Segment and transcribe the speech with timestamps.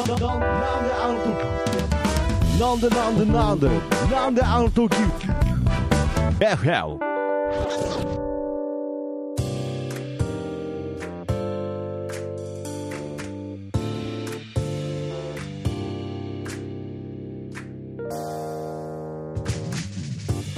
[0.00, 1.60] なんであの時
[2.60, 3.68] なんでなんでなんで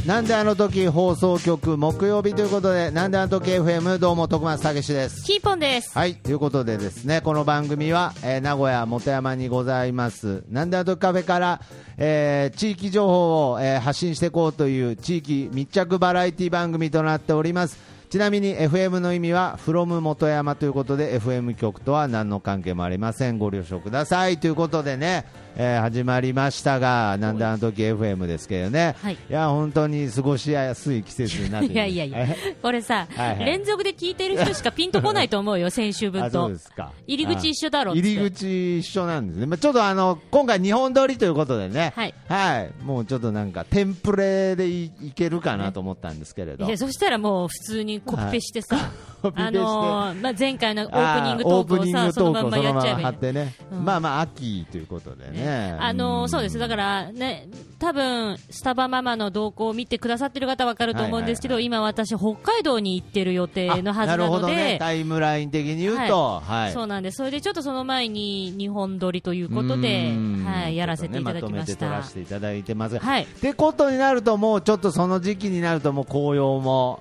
[0.07, 5.23] なんであの時放送局木曜日ということで、なんであの時 FM どうも徳松たけしです。
[5.23, 5.97] キーポンです。
[5.97, 11.61] はい、ということでですね、この番組は、えー名古屋元山にございます、なんであの時カフェから、
[11.99, 17.79] えー地域情報を、えー発信していこうという地域密着バラエティ番組となっております。
[18.11, 25.25] ちなみに FM の意味は from 元山ということで FM 局とは何の関係もありませんご了承くださいということでね、
[25.57, 29.19] えー始まりましたがなんであの時 FM ですけどね、はい。
[29.29, 32.19] や本当に過ごしやすい季節になってき いやいやいや。
[32.21, 33.45] え、これさ、はいはい。
[33.45, 36.51] 連続で聞いてる人しかピンとこないと思うよ、 先週分と。
[37.07, 38.09] 入り口一緒だろっつって。
[38.09, 42.15] 入り口一緒なんですね、まあ、ちょっとあの今回、日本撮りということでね、はい。
[42.83, 48.77] もうちょっとなんか、テンプレでいいけるかなと思ったんですけれど、いやそしたらもう普通にコピペしてさ、
[49.35, 53.13] あのーまあ、前回のオープニングトークをさ、そのまんまやっちゃえば
[53.79, 55.42] まあまあ、秋ということでね、
[55.79, 57.49] あのーそうです、だからね、
[57.79, 66.73] 多分スタバママの動向を見てくださってる方は分かると思うんですけど、はい今、私、北海道に行ってる予定のはずなるほので、どね、タイムライン的に言うと、はい。
[66.73, 70.13] そうなんです、それでちょっとその前に日本撮りということで
[70.45, 72.03] はい、やらせていただきましちょっとねまとめて撮た。
[72.03, 73.23] らせていただいてますが、はい。
[73.25, 77.01] ってことになると、もうちょっとその時期になると、もう紅葉も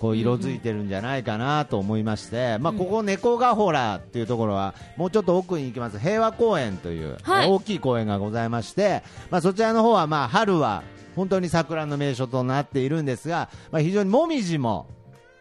[0.00, 7.48] こう色づいてるんじゃないかなと思いまして、まあ、ここ、猫ヶ原っていうところは、もうちょっと奥に行きます、平和公園という、はい。
[7.48, 10.82] 大きい公園がございまして、まあ、そちらの方はまあ春は
[11.16, 14.86] 本当に桜の名所となっているんですが、まあ、非常にもみじも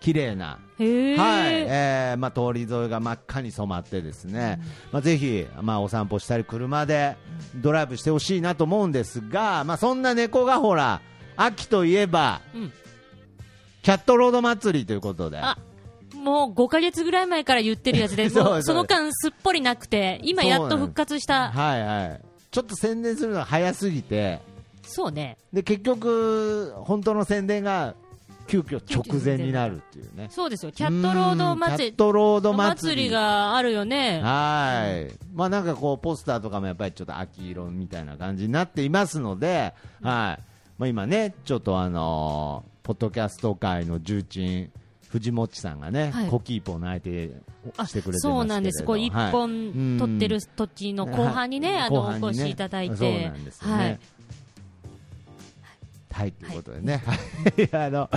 [0.02, 0.46] 綺麗な。
[0.46, 4.62] はい、えーまあ、通り沿いが真っ赤に染まってですね、
[4.94, 7.18] まあ、ぜひ、まあ、お散歩したり車で
[7.56, 11.02] ドライブしてほしいなと思うんですが、まあ、そんな猫がほら
[11.36, 12.72] 秋といえば、うん
[13.82, 15.38] キャットロード祭りということで。
[15.38, 15.58] あ
[16.20, 21.52] もう5ヶ月ぐらい前から言ってるやつで、 そうその間すっぽりなくて、今やっと復活した。
[21.52, 22.22] はいはい。
[22.52, 24.40] ちょっと宣伝するのが早すぎて。
[24.84, 25.38] そうね。
[25.54, 27.96] で結局本当の宣伝が
[28.48, 30.28] 急遽直前になるっていうね。
[30.32, 30.72] そうですよ。
[30.72, 34.20] キャットロードうんキャ祭ットロードお祭祭りがあるよね。
[34.22, 40.44] はい、まあなんかこうポスターとかもやっぱりちょっと秋色みたいな感じになっていますので、はい、
[40.80, 44.72] まあ今ねちょっとあのーポッドキャスト界の重鎮
[45.10, 46.28] 藤本さんがね、はい。
[46.28, 47.30] コキーポの相手
[47.78, 48.84] をしてくれてそうなんです。
[48.84, 52.28] こう一はい本撮ってる時の後半にね、はいあの、後半にね。
[52.30, 52.96] お越しいただいて。
[52.96, 53.78] そうなんですよね。
[53.78, 54.00] はい。
[56.12, 56.50] はい、とい。
[56.50, 58.10] うことでね、はい、あの、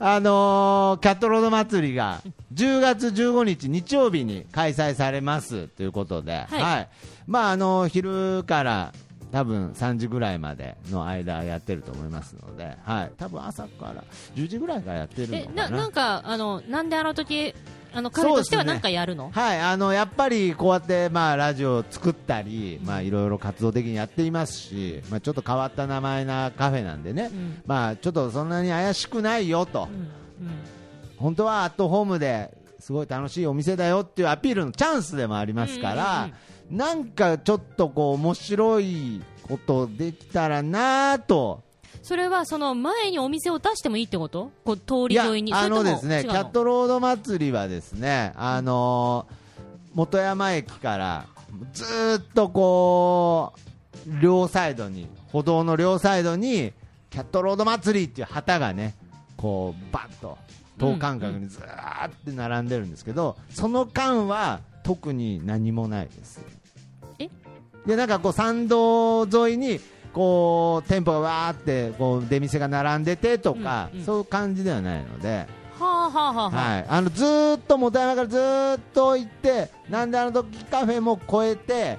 [0.00, 2.22] あのーキャットロード祭りが
[2.54, 6.88] 10月15日日曜日に開催されますということで、はい。
[7.26, 8.94] まああの昼から
[9.36, 14.02] 多分3時ぐらいまでの間やってると思いますので、はい、多分朝から
[14.34, 15.76] 10時ぐらいからやってるのえ、かな、な。
[15.76, 17.54] なんか、あの、なんであの時、
[17.92, 19.30] あの、彼としてはそうですねなんかやるの？
[19.30, 29.86] はい、あのやっぱりこうやってまあラジオを作ったり、まあいろいろ活動的にやっていますし、まあちょっと変わった名前なカフェなんでね、うんまあちょっとそんなに怪しくないよと、
[30.40, 30.46] うん。
[30.46, 30.54] うん。
[31.18, 36.34] 本当はアットホームですごい楽しいお店だよっていうアピールのチャンスでもありますから、うんうん
[36.70, 41.62] なんかちょっとこう面白いことできたらなぁと。
[42.02, 44.50] それはその前にお店を出してもいいってこと？
[44.64, 45.52] こう通り沿いに。
[45.52, 49.46] あのですね、キャットロード祭りはですね、あのー
[49.96, 51.26] 元山駅から
[51.72, 53.54] ずーっとこ
[54.06, 56.74] う両サイドに歩道の両サイドに
[57.08, 58.94] キャットロード祭りっていう旗がね、
[59.38, 60.36] こうバッと
[60.78, 66.42] 等間隔にずーって並んでるんですけど、その間は特に何もないです。
[67.86, 69.80] えでなんかこう参道沿いに
[70.12, 75.46] こう店舗がわーってこう出店が並んでてとか、うんうんそういう感じではないので、
[75.78, 76.72] はあはあはあはあ。
[76.72, 81.98] はい、あのずーっと元山からずーっと行ってなんであの時カフェも越えて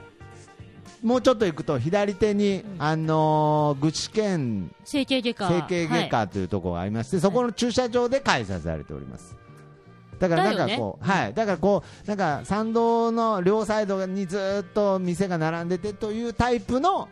[1.03, 5.47] もうちょっと行くと左手に、うんあのー具志堅整形外科。
[5.49, 9.35] 整形外はい科というところがありまして、そこの駐車場で開催されております。
[10.19, 17.09] だからなんかこう、はい、だからこう、なんか参道の両サイドにずーっと店が並んでてというタイプの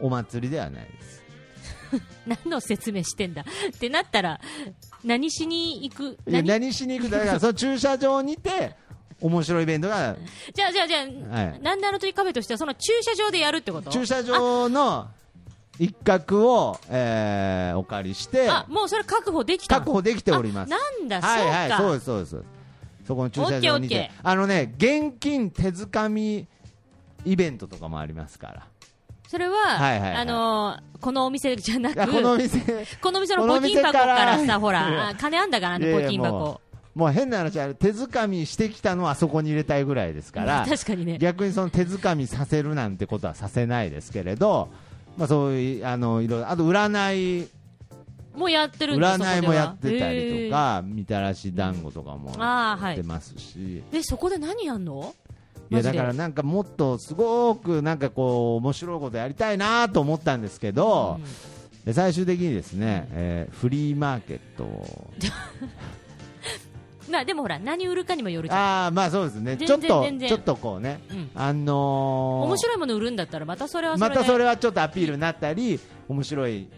[0.00, 1.22] お祭りではないです。
[2.26, 3.42] 何の説明してんだ。
[3.42, 4.40] ってなったら、
[5.04, 6.18] 何しに行く？
[6.26, 6.48] 何？
[6.48, 8.74] 何しに行くだから、その駐車場にて、
[9.20, 10.16] 面白いイベントが、
[10.54, 11.60] じゃあじゃあじゃあ、はい。
[11.60, 13.90] なんであの時カフェとしてはその駐車場でやるってこと？
[13.90, 15.08] 駐車場の
[15.82, 20.72] 一角を、えーお借りして、あ、もうそれ確保できたの確保できております。
[20.72, 21.78] あなんだ、はいはい、そうか。
[21.78, 22.62] そうです、そうです。
[23.06, 26.46] そこの駐車場にてあのね、現金手づかみ
[27.24, 28.66] イベントとかもありますから
[29.28, 32.60] それは、はいはいはいあのーこのお店じゃなくこのお店
[33.00, 36.60] この店の募金箱かららさ、ほら、あ金あんだからね、募金箱。
[36.94, 41.18] もう変な話あれ手づみしてきたのはあそこに入れたいぐらいですから確かにね。
[41.18, 44.68] 逆にその手づみさせるなんてことはさせないですけれど、
[45.16, 47.48] まあ、そういうあのいろいろあと占い。
[48.34, 50.54] もうやってる占いもやってたりと。
[50.54, 52.34] か、みたらし団子とかも。
[52.38, 55.14] やってますし、え、そこで何やんの？
[55.70, 61.18] いやだからなんかもっとすごくなんかこう面白いことやりたいなと思ったんですけど、
[61.86, 65.10] で最終的にですね、えーフリーマーケットを
[67.12, 68.60] まあでもほら、何売るかにもよるじゃん。
[68.60, 69.56] ああまあそうですね。
[69.56, 71.00] ちょっとちょっとこうね。
[71.10, 71.30] うん。
[71.34, 73.96] あのー面白いもの売るんだったら、またそれは。
[73.96, 75.78] またそれはちょっとアピールになったり
[76.08, 76.68] 面白い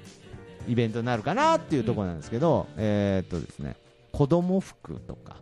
[0.68, 3.76] イベントになるかなっていうところなんですけど、えーっとですね。
[4.12, 5.36] 子供服とか。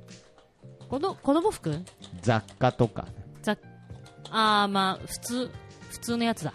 [0.89, 1.75] 子ど子供服？
[2.21, 3.06] 雑貨とか。
[3.41, 3.56] ざ
[4.31, 5.50] ああ、まあ、普通、
[5.91, 6.53] 普通のやつだ。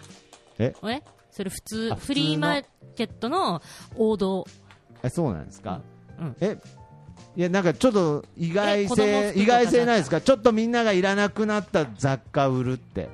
[0.58, 0.74] え？
[0.84, 1.02] え？
[1.30, 2.64] それ普通フリーマー
[2.96, 3.62] ケットの
[3.96, 4.44] 王道。
[5.02, 5.80] えそうなんですか、
[6.18, 6.36] うん。
[6.40, 6.56] え
[7.36, 10.20] いやなんかちょっと意外性意外性ないですか？
[10.20, 13.08] ちょっとみんながいらなくなった雑貨売るって。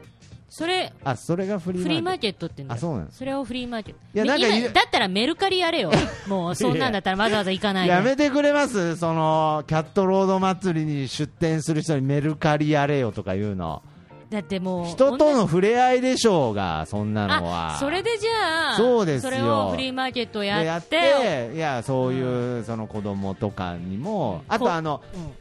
[0.48, 2.46] それ、あそれがフリーマーケット。
[2.46, 4.00] って言うんだよあそうなんそれをフリーマーケット。
[4.14, 5.90] いやなんかだったらメルカリやれよ。
[6.28, 7.92] もう、そんなんだったらわざわざ行かないで。
[7.92, 8.96] やめてくれます？
[8.96, 13.82] そのキャットロード祭りに出店する人にメルカリやれよとか言うの
[14.30, 14.86] だってもう。
[14.86, 25.32] 人との触れ合いでしょうがそんなのはあ、それでじゃあ、そうですよれをフリーマーケットやって、やっていやそういうその子供とかにもあとあのうん、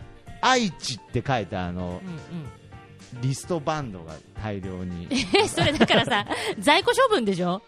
[0.42, 3.22] 愛知って書いたあのうん、うん。
[3.22, 6.26] リストバンドが大量にえ、それだからさ、
[6.60, 7.62] 在庫処分でしょ？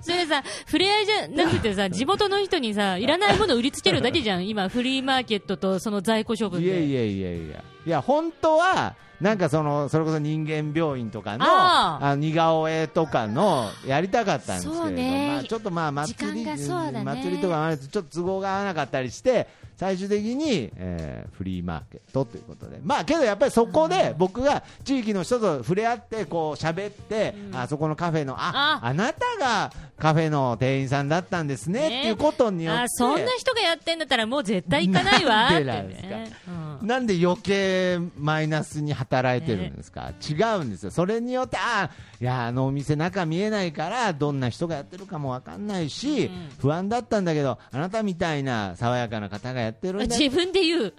[0.00, 4.46] それさ、触れ合いじゃなくてさ、 地元の人にさ、いらないもの売りつけるだけじゃん。
[4.46, 6.68] 今、フリーマーケットとその在庫処分で。
[6.68, 15.28] いやいやいやいやいや本当はなんかそのそれこそ人間病院とかのあ似顔絵とかのやりたかったんですけれど、ね。
[15.36, 16.54] まあ、ちょっとまあ祭りね。
[16.58, 22.78] 祭りとかちょっと都合が合わなかったりして最終的に、えーフリーマーケットということで。
[22.82, 27.56] まあけどやっぱりそこで僕が地域の人と触れ合ってこう喋って、うん。
[27.56, 28.86] あそこのカフェのああ。
[28.86, 32.00] あなたがカフェの店員さんだったんですねね。
[32.00, 32.82] っていうことによって。
[32.82, 36.32] あ、そんな人がやってんだったらもう絶対行かないわって、なんでなんね。
[36.80, 36.86] うん。
[36.86, 41.90] なんで余計マイナスに働いてるんですか、違うんですよ、それによって、あ
[42.20, 46.48] いや、あのお店、中見えないから、どんな人がやってるかも分かんないし、うん。
[46.60, 50.94] 不安だったんだけど、あなたみたいな爽やかな方がやってるんだっ自分で言う。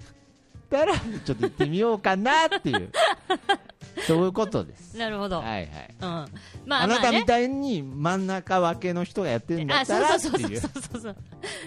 [0.70, 2.92] たら、ちょっと行ってみようかなっていう、
[4.07, 4.98] そういうことです。
[4.98, 5.38] なるほど。
[5.38, 5.68] はいはい
[6.02, 6.25] うん。
[6.66, 11.16] まあ、あなたみたいに真ん中分けの人がやってるんだあ、ったらっていうそうそうそう。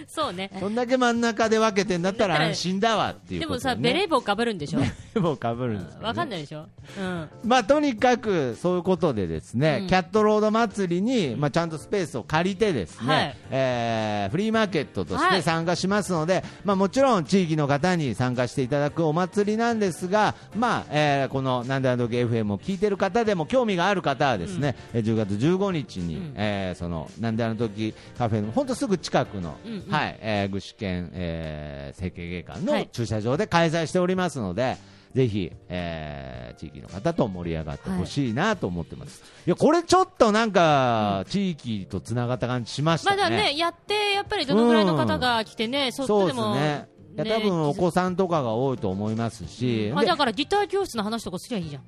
[0.07, 0.51] そうね。
[0.59, 5.19] そんだけ真ん中で分けてんだったら安心だわっていうでもさ、ベレー帽かぶるんでしょ？
[5.19, 6.65] もうかぶるんですわかんないでしょ？
[6.97, 7.29] うん。
[7.43, 26.33] まあ、とにかくそういうことでですね、うんキャットロード祭りに、まあ、ちゃんとスペースを借りてですね、はいえーフリーマーケットとしはいて参加しますので、まあ、もちろん地域の方に参加していただくお祭りなんですが、まあえーこの「なんであの時 FM」を聞いてる方でも興味がある方はですね、えー10月15日に、うん。
[26.35, 29.91] えーそのなんであの時カフェの本当すぐ近くの、うんうん。
[29.91, 32.89] はいえー具志堅、えー整形外科のはい。
[32.91, 34.77] 駐車場で開催しておりますので、
[35.13, 43.17] ぜひ、えー地域の方と盛り上がってほしいなと思ってます、い、やこれちょっとなんか、地域とつながった感じしましたね。
[43.23, 46.55] まだね、やって、やっぱりどのぐらいの方が来てね、そっそうですも。
[46.55, 46.87] ね。
[47.15, 51.83] いや多分お子さんとかが多いと思いますし、あ、でだからギター教室の話とかすりゃいいじゃん。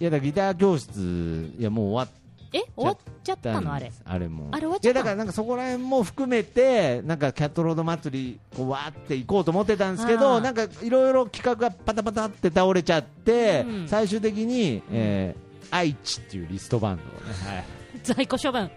[0.00, 2.14] いやだギター教室、いやもう終わ
[2.52, 2.60] え？
[2.74, 3.92] 終わっちゃっったのあれ？
[4.04, 4.48] あれも。
[4.52, 10.40] あれ終わっちゃったいやだからなんかそこら辺も含めて、なんかキャットロード祭り、こうわーって行こうと思ってたんですけあど、ー。
[10.40, 13.88] なんかいろいろ企画がパタパタって倒れちゃって、うん。
[13.88, 17.64] 最終的に、えー愛知っていうリストバンドをね、はい
[18.02, 18.70] 在庫処分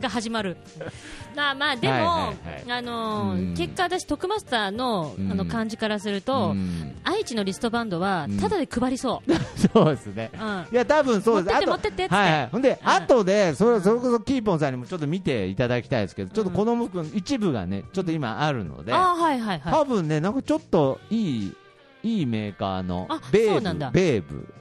[0.00, 0.56] が始まる。
[1.36, 9.32] まあまあ、でも、はいはいはいあのーうん結果私、徳マスターの,、うんあの感じからすると、うん愛知のリストバンドはうん、ただで配りそう。
[9.72, 10.30] そうですね。
[10.34, 10.66] うん。
[10.72, 11.66] いや、多分そうです。
[11.66, 12.48] 持ってってってはいはい。
[12.48, 19.72] ほんで、うん後で、それ、それこそキーポンさんにもちょっと見ていただきたいですけど、ちょっと子供服の一部がね、ちょっと今あるので、ああ、はいはいはい。
[19.72, 21.56] 多分ね、なんかちょっといい、
[22.02, 24.54] いいメーカーのあ、ベーブ、そうなんだベーブ。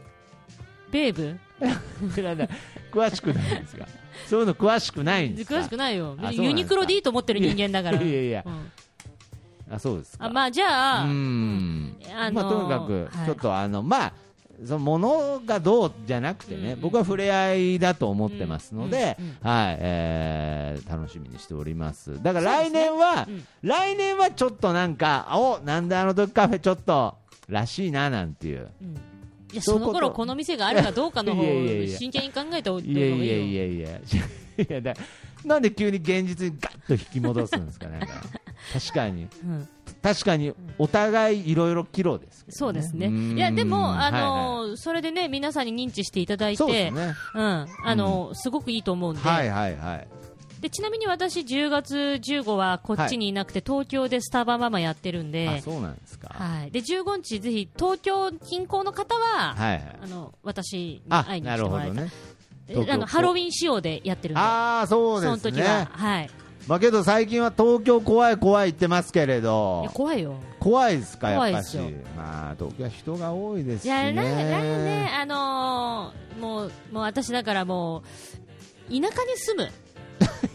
[0.91, 1.39] ベーブ
[2.95, 3.85] 詳しくないんですか
[4.25, 6.17] そういうの詳しくないんですか詳しくないよ。
[6.31, 8.01] ユニクロでいいと思ってる人間だから。
[8.01, 8.71] いやいやうん。
[9.73, 10.25] あ、そうですか。
[10.25, 11.97] あまあじゃあ、うーん。
[12.15, 13.25] あのーまあ、とにかく、はい。
[13.25, 14.13] ちょっとあの、まあ、
[14.63, 16.81] その物がどうじゃなくてね、うん。
[16.81, 19.25] 僕は触れ合いだと思ってますので、うん。
[19.25, 19.37] うん。
[19.41, 22.21] はい、えー楽しみにしております。
[22.23, 23.45] だから来年は、うん。
[23.61, 27.15] 来年はちょっとなんか、おなんであの時カフェちょっと、
[27.49, 28.69] らしいななんていう。
[28.81, 28.95] うん
[29.55, 31.97] いやその頃この店があるかどうかの方いやいやいや。
[31.97, 34.00] 真剣に考えておいた方いやがいいよいやいやいや。
[34.57, 34.93] いやだ
[35.45, 38.00] なんで急に現実にガッと引き戻すんですかね
[38.74, 39.27] 確かに。
[39.43, 39.67] うん。
[40.01, 43.07] 確かにお互いいろいろキロですね、そうですね。
[43.07, 43.38] ん。
[43.38, 44.77] いや、でも、あのはいはい。
[44.77, 47.13] それでね、皆さんに認知していただいて、ね。
[47.33, 50.07] うん、あのすごくいいと思うんで、はいはいはい
[50.65, 56.29] で、ちなみに私、10月15はこっちにいなくて、東京でスタバママやってるんあで、そうなんですか。
[56.34, 56.72] はい。
[56.72, 60.00] で、15日、ぜひ、東京近郊の方は、はいはい。
[60.05, 65.81] あの、私にあ会いに来なてもらいたあの、ハロウィン仕様でやってるんで、ああそうそのです時は。
[65.81, 66.29] ね、はい。
[66.65, 70.34] まあけど最近は東京怖い怖い言ってますけれいどや、怖いよ。
[70.60, 71.77] 怖いですかやっぱし。
[72.17, 78.01] まあ東京は人が多いですしいや、ねなんか、なんかね、あのーもう、もう私だからもう、
[78.89, 79.72] 田舎に住む。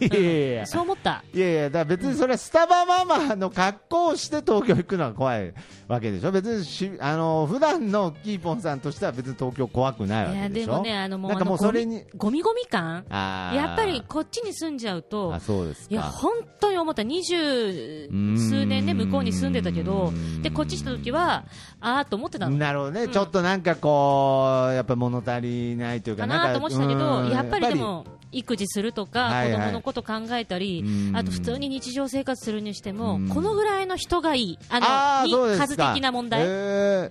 [0.01, 0.65] いやいやいや。
[0.65, 1.23] そう思った。
[1.33, 5.53] いやいや、だ別にそれはスタバママの格好をして東京行くのは怖い
[5.87, 10.71] わけでしょ、別にしあの普段のキーポンさんとしては別に東京怖くないわいや、けでしょ。
[10.71, 13.05] でもね、あの、もう、なんかもうそれに、ゴミゴミ感。
[13.09, 16.07] やっぱりこっちに住んじゃうとあ、そうですいや、か。
[16.07, 17.03] 本当に思った。
[17.03, 21.45] 二十ん数年ね、向こうに住んでたけど、で、こっち来た時は、
[21.79, 22.57] あーと思ってたの。
[22.57, 23.11] なるほどね、うん。
[23.11, 27.29] ちょっとなんかこう、やっぱ物足りないというか、かなと思ってたけど、うん。
[27.29, 29.59] やっぱりでも、育児するとか、はいはい。
[29.59, 31.15] 子供のこと考えたりう、ん。
[31.15, 34.59] あと普通に日常生活するにしてもうん、このぐらいの人がいい。
[34.69, 36.41] ああの、数的な問題。
[36.43, 36.45] え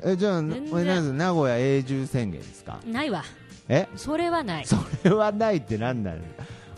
[0.02, 2.80] ーえじゃあ、これなん名古屋永住宣言ですか？
[2.86, 3.24] ないわ。
[3.68, 3.86] え？
[3.96, 4.66] それはない。
[4.66, 6.22] それはないってなんだろう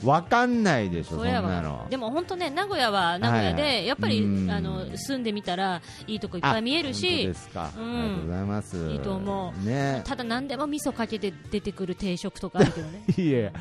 [0.07, 1.87] わかんないでしょ、そんなの。
[1.89, 3.87] でも本当ね、名古屋は名古屋で、はいはい。
[3.87, 4.51] やっぱりうん。
[4.51, 7.85] あの住んでみたらいいとこいっぱい見えるしで、すか、うん。
[7.85, 8.91] ありがとうございます。
[8.91, 9.65] いいと思う。
[9.65, 10.03] ね。
[10.05, 13.05] ただ何でも味噌かけて出てくる定食とかあるけどね。
[13.17, 13.53] いえ、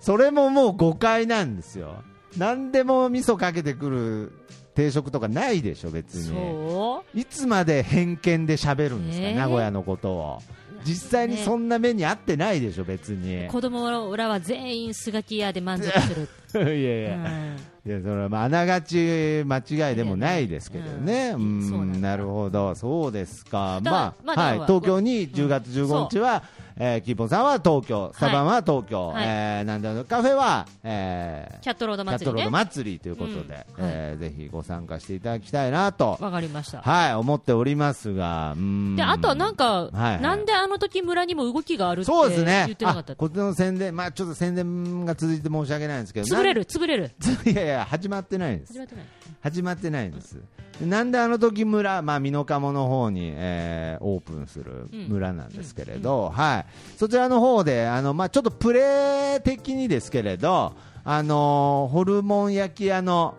[0.00, 2.02] それももう誤解なんですよ。
[2.36, 4.32] 何でも味噌かけてくる
[4.74, 6.28] 定食とかないでしょ、別に。
[6.28, 9.34] そいつまで偏見で喋るんですか、ねえ。
[9.34, 10.42] 名古屋のことを。
[10.84, 13.46] 実際にそんな目に遭ってないでしょ、別に。
[13.46, 17.90] う子供らは全員スガキ屋で満足する、 いやいや、うん。
[17.90, 26.42] いやそれはまああながち間違いでもないですけどね、ううんそうなんなるほど、そうですか、だまあ、まあはい、東京に10月15日は、
[26.80, 29.24] えーキーポンさんは東京、サバンは東京、はい。
[29.26, 33.44] えーなんだろうカフェは、えーキャットロードキャットロード祭りね祭りということで、うん。
[33.80, 36.80] えーぜひご参加していただきたいなと、わかりました。
[36.82, 38.94] はい、思っておりますが、うん。
[38.96, 40.20] であとはなんか、はいはい。
[40.20, 42.64] なんであの時村にも動きがあるってそうですね。
[42.66, 43.12] 言ってなかった？
[43.14, 47.10] あこっちの宣伝、まあ、ちょっと宣伝が続いて申し訳ないんですけど、潰れる潰れる。
[47.44, 48.72] いやいや、始まってないんです。
[48.72, 48.78] 始。
[48.78, 49.04] まってない。
[49.40, 50.40] 始まってないんです。
[50.80, 63.36] でなんであの時村、まあ、美濃加茂の方に、えーオープンする村なんですけれど、はい、そちらの方で、あの、まあ、ちょっとプレー的にですけれど、あのーホルモン焼き屋の、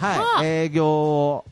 [0.00, 1.44] あはい、営業を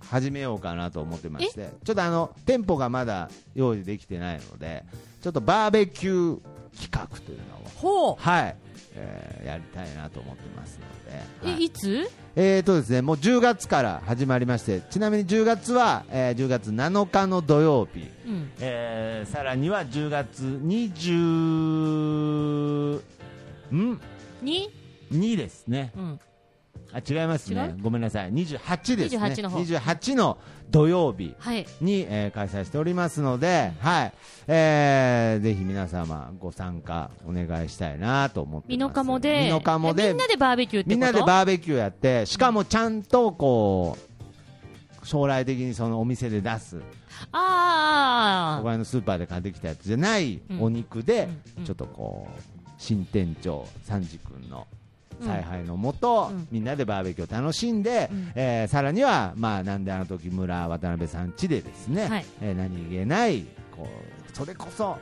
[0.00, 4.84] 始めようかなと思ってまして、ちょっとあの、店舗がまだ用意できてないので、
[5.22, 6.40] ちょっとバーベキュー
[6.80, 8.22] 企画というのを、ほう。
[8.22, 8.56] はい、
[8.94, 11.22] えーやりたいなと思ってますので。
[11.44, 11.64] え、はい。
[11.64, 12.10] いつ？
[12.34, 18.50] えーとですね、もう10月から始まりまして、ちなみに10月は、えー10月7日の土曜日、うん。
[18.60, 21.12] えーさらには10月20
[23.74, 24.00] ん？
[24.42, 24.70] に
[25.12, 25.92] 2ですね。
[25.96, 26.20] うん
[26.94, 27.82] あ違います違ねう？
[27.82, 28.32] ごめんなさい。
[28.32, 29.22] 28ですね。
[29.22, 30.38] 28の方28の
[30.70, 34.12] 土曜日はいに、えー開催しておりますので、はい。
[34.46, 38.68] えーぜひ皆様ご参加お願いしたいなと思ってます。
[38.70, 43.96] 美濃加茂で美濃加茂えでみんなでバーベキューみんなでバーベキューやって、しかもちゃんとこ
[45.02, 46.80] う、将来的にそのお店で出す、
[47.32, 51.28] あここらのスーパーで買ってきたやつじゃないうんお肉で
[51.64, 52.40] ちょっとこう、
[52.78, 54.81] 新店長、三治君のうん
[55.20, 56.48] 采配のもと、うん。
[56.50, 58.32] みんなでバーベキューを楽しんで、うん。
[58.34, 62.24] えーさらには、まあ、なんであの時村渡辺さん家でですね、はい。
[62.40, 63.44] えー何気ない、
[63.76, 64.96] こう、それこそ、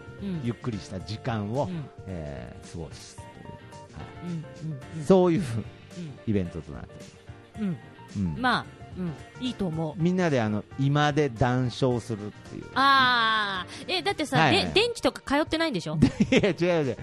[0.45, 1.85] ゆっくりした時間を、うん。
[2.07, 3.50] えー過ごすという、は
[4.00, 4.05] い。
[4.25, 5.64] うんうんそういううん。
[6.26, 6.88] イベントとなって
[7.57, 8.19] おりうんます。
[8.19, 8.40] うん。
[8.40, 8.64] まあ
[8.99, 9.47] うん。
[9.47, 10.02] いいと思う。
[10.02, 12.64] みんなであの今で談笑するっていう。
[12.75, 14.67] ああえだってさ、はいはい。
[14.67, 15.97] で電気とか通ってないんでしょ？
[16.31, 16.99] いや違う違う。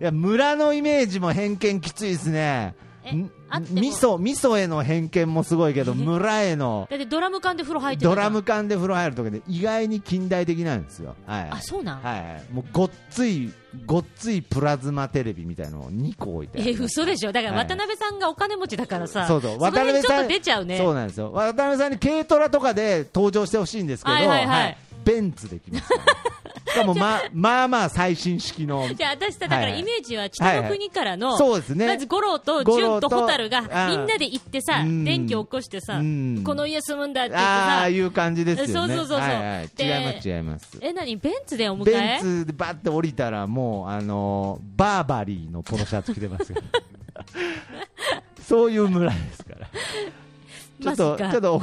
[0.00, 2.74] いや村のイメージも偏見きついですね。
[3.06, 6.88] 味噌味噌への偏見もすごいけど村への。
[6.90, 11.14] だってドラム缶で風呂入ってドラム缶で風呂入るとかで意外に近代的なんですよ。
[11.24, 11.48] はい。
[11.50, 12.44] あそうなん、はいはい。
[12.52, 13.52] もうごっつい
[13.86, 17.30] ごっついプラズマテレビみたいのを2個置いてあえ嘘でしょ？
[17.30, 19.58] だからはい渡辺さんがお金持ちだからさ、そうそう。
[19.58, 20.76] の辺ちょっと出ちゃうね。
[20.76, 21.30] そうなんですよ。
[21.32, 24.46] 渡辺さんに軽トラとかで登場してほしいんですけど、はいはい。
[24.46, 24.76] はい
[25.06, 26.10] ベンツできますからね。
[26.76, 28.86] かもまあまあまあ最新式の。
[28.94, 31.86] じゃあ私さ、だからイメージは北の国からの、そうですね。
[31.86, 35.04] まず五郎と純と蛍があみんなで行ってさ、うん。
[35.04, 36.42] 電気を起こしてさ、うん。
[36.44, 38.72] この家住むんだって言ってさ、ああいう感じですよね。
[38.72, 39.18] そうそうそうそう。
[39.18, 40.78] はい違います違います。
[40.80, 46.58] え、何ベンツでお迎ベえンツでバッて降りたらもうあのーバーバリーのポロシャツ着てますよ。
[48.42, 49.66] そういう村ですから。
[50.82, 51.62] ちょっとちょっとお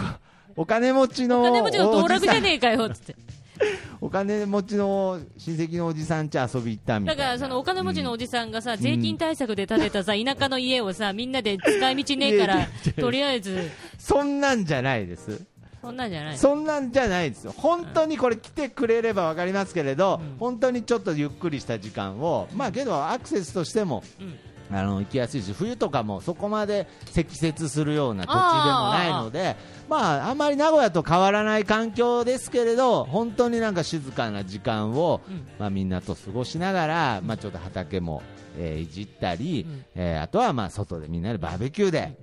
[0.56, 3.16] お金持ちのお金持ちの道楽じゃえねえかよっつって。
[4.02, 7.24] お金持ちの親戚のおじさんち遊び行ったみたいな。
[7.24, 8.78] だからそのお金持ちのおじさんがさ、ん。
[8.78, 12.68] 税金対策で建てたさ、田舎の家をさ、みんなで使い道ねえから
[13.00, 15.42] とりあえず、そんなんじゃないです。
[15.82, 16.38] そんなんじゃない。
[16.38, 20.38] そんなんじゃないですよ、本当にこれ来てくれれば分かりますけれど、うん。
[20.40, 24.36] 本当にちょっとゆっくりした時間を、まあけどアクセスとしても、うん
[24.74, 29.56] あの行きやすいし、冬とかもそこまで積雪するような土地でもないので、
[29.88, 35.48] まあ、あんまり名古屋と変わらない環境ですけれど、本当になんか静かな時間を、うん。
[35.60, 38.24] まあ、みんなと過ごしながら、まあ、ちょっと畑も、
[38.58, 39.86] えーいじったり、うん。
[39.96, 42.18] えーあとはまあ外でみんなでバーベキューで、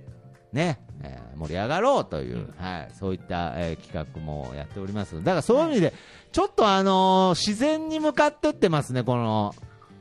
[0.53, 5.93] ねえー盛り上がろうという、はい、そういった、えー企画もやっておりますだからそういう意味で、
[6.31, 9.55] ちょっとあのー自然に向かってってますね、この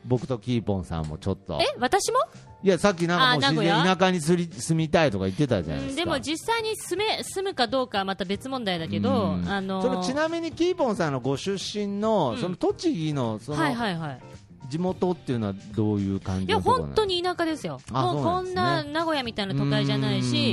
[0.04, 1.58] 僕とキーポンさんもちょっと。
[1.60, 2.18] え、私も？
[2.62, 6.02] いや、さっきなんかもう田舎に住り住みたいとか言ってたじゃないですか。
[6.02, 9.48] うんでも実際に住め住むかどうかはまた別問題だけど、うん。
[9.48, 12.38] あのーそのちなみにキーポンさんのご出身の、うん。
[12.38, 14.20] その栃木のその、はいはいはい。
[14.68, 17.80] 地元っていうのはどういう感いや、じのところなん本当に田舎ですよ。
[17.92, 20.52] あもうこんな名古屋みたいな都会じゃないし、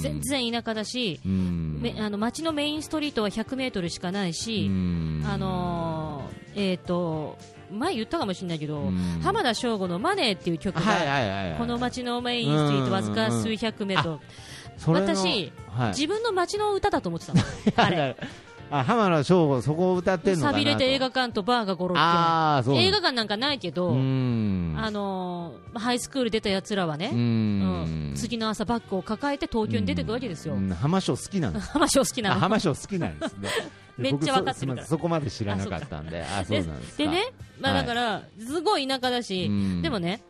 [0.00, 1.28] 全然田舎だし、あ
[2.10, 4.70] の街のメインストリートは100メートルしかないし、
[5.26, 7.36] あのーえっ、と、
[7.70, 9.20] 前言ったかもしれないけど、うん。
[9.22, 14.20] 浜田省吾のマネーっていう曲が、この街のメインストリートわずか数百メート
[14.86, 17.40] ル、私、はい、自分の街の歌だと思ってたの、
[17.76, 18.16] あれ。
[18.70, 20.58] あ浜田省吾そこを歌ってんのかなと。
[20.58, 22.74] 寂れて映画館とバーが5、6あーそう。
[22.74, 22.84] 軒。
[22.86, 24.74] 映画館なんかないけど、うん。
[24.76, 30.54] あのーハイスクール出た奴らはね、ううんん次の朝バッグを抱えて東京に出てくるわけですよ。
[30.54, 30.68] うん。
[30.68, 31.70] 浜省好きなんです。
[31.70, 32.36] 浜省好きなの。
[32.36, 33.48] あ浜省好きなんですね
[33.98, 34.82] めっちゃ分かってるから。
[34.82, 36.22] 僕そこまで知らなかったんで。
[36.22, 36.98] あそうなんですか。
[36.98, 37.82] でね、まあ、はい。
[37.82, 39.82] だから、すごい田舎だし、うん。
[39.82, 40.22] でもね、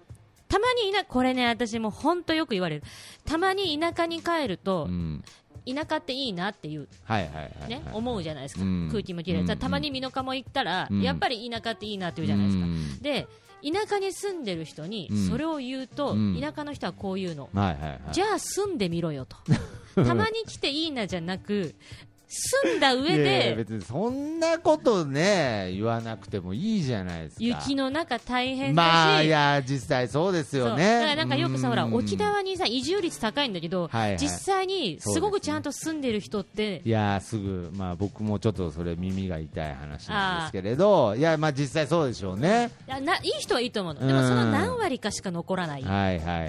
[0.49, 2.83] たまに田これね、私も本当よく言われる、
[3.25, 5.25] たまに田舎に帰るとう、ん。
[5.67, 6.89] 田舎っていいなっていう、
[7.69, 8.89] ね、思うじゃないですか、うん。
[8.91, 9.59] 空気もきれい、うん。
[9.59, 11.03] たまに美濃加も行ったら、うん。
[11.03, 12.65] やっぱり田舎っていいなって言うじゃないですか。
[12.65, 13.03] うん。
[13.03, 13.29] で
[13.61, 15.29] 田舎に住んでる人にうん。
[15.29, 16.41] それを言うと、うん。
[16.41, 17.51] 田舎の人はこう言うの、
[18.13, 19.37] じゃあ住んでみろよと、
[20.05, 21.75] たまに来ていいなじゃなく、
[22.29, 27.43] 住んだ上で、別にそんなことね言わなくてもいいじゃないですか。
[27.43, 31.01] 雪の中大変だし、まあいや実際そうですよね。
[31.01, 34.19] だからなんかよくさ、うんほら沖縄にさ移住率高いんだけど、はいはい。
[34.19, 46.49] 実際にすごくちゃんと住んでる人って、いやーすぐ、まあ、僕もちょっとそれ耳が痛い話なんですけれどいやまあ実際そうでしょうね、いやないい人はいいと思うの、でもその何割かしか残らない、はいはいはい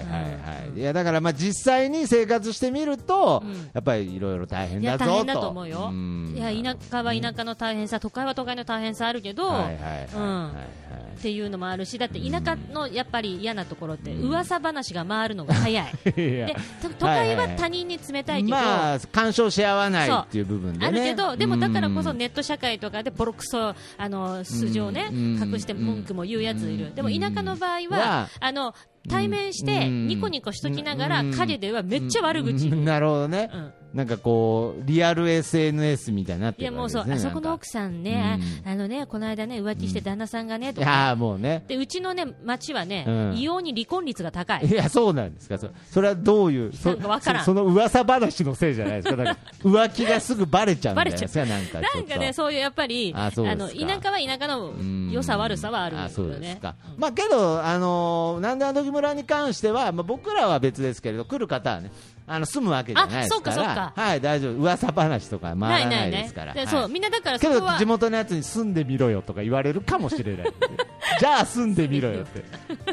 [0.66, 0.78] い、うん。
[0.78, 3.70] いやだからまあ実際に生活してみると、うん。
[3.72, 5.10] やっぱりいろいろ大変だぞと。
[5.10, 6.34] 大変だと思うよ、ん。
[6.36, 14.28] いや田舎は田舎の大変さ、都会は都会の大変さあるけど、っていうのもあるし、だって田舎のやっぱり嫌なところって、うん。
[14.28, 20.86] 噂話が回るのが早い、 でと都会は他人に冷たいけど、まあ干渉し合わないっていう部分でね。
[20.86, 25.52] あるけど、でもだからこそうんネット社会とかでボロクソあの素性をね、うん。
[25.52, 26.94] 隠して文句も言うやついる、うん。
[26.94, 28.74] でも田舎の場合は、はあの
[29.08, 30.06] 対面してうん。
[30.08, 31.32] ニコニコしときながら、うん。
[31.32, 32.84] 陰ではめっちゃ悪口、うん。
[32.84, 44.66] なるほどね、うんなんかこうリアル SNS みたいになっていやもうそう、あそこの奥さんね、うああのね、この間ね、浮気して旦那さんがね、といか、やーもうねでうちのね、町はね、うん異様に離婚率が高い。
[44.66, 45.58] いや、そうなんですか。
[45.58, 49.16] そそれはどういう、そそその噂話のせいじゃないですか。
[49.16, 51.40] だから浮気がすぐバレちゃうんじゃないですか。
[51.40, 51.80] バなんか。
[51.94, 56.60] なんかね、そういうやっぱり、あの田舎は田舎のうん良さ悪さはあるんあですよね。
[56.96, 61.90] まあけど、あのーなんであの時村に関しては、まあ僕らは別ですけれど、来る方はね、
[62.26, 63.79] あの、住むわけじゃないですから。
[63.88, 63.92] か。
[63.96, 64.54] はい、大丈夫。
[64.54, 66.54] 噂話とか回らなないですから。。
[66.54, 70.52] ではいそうみんなだからそけど地元のやつに住んでみろよとか言われるかもしれない。
[71.18, 72.44] じゃあ住んでみろよって。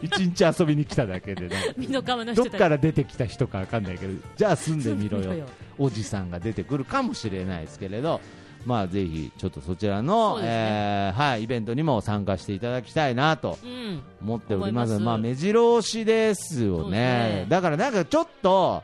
[0.01, 2.03] 一日遊びに来ただけでねどっ
[2.49, 5.45] から出てきた人かわかんないけどじゃあ住んでみろよ。
[5.77, 8.21] おじさんが出てくるかもしれないですけれど。
[8.65, 10.43] まあぜひちょっとそちらの、ね。
[10.45, 14.95] えーはい、イベントにも参加していただきたいなとうん、思っております。
[14.95, 15.05] 思います。
[15.05, 16.89] まあ目白押しですよね。
[16.89, 17.45] ね。
[17.47, 18.83] だからなんかちょっと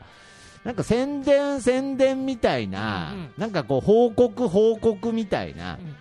[0.64, 3.32] なんか宣伝宣伝みたいな、うんうん。
[3.38, 5.96] なんかこう報告報告みたいな、うん。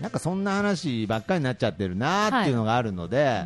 [0.00, 3.44] なんかそんな話ばっかりになっちゃってるなっていうのがあるので、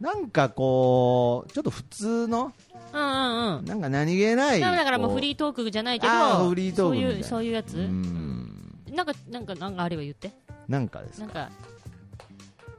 [0.00, 0.04] い。
[0.04, 2.52] なんかこうちょっと普通の
[2.92, 3.64] うんうんうん。
[3.66, 8.74] なんか何気ないだからもうこフリートークじゃないけどフリートークそういうそういうやつ、うん。
[8.94, 10.32] なんかなんかなんかあれば言って。
[10.66, 11.50] なんかですか？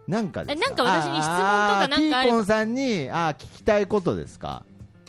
[0.08, 0.44] なんか。
[0.44, 2.24] なんかですえなんか私に質問とかなんかあれば。
[2.24, 4.64] キーコンさんにあー聞きたいことですか？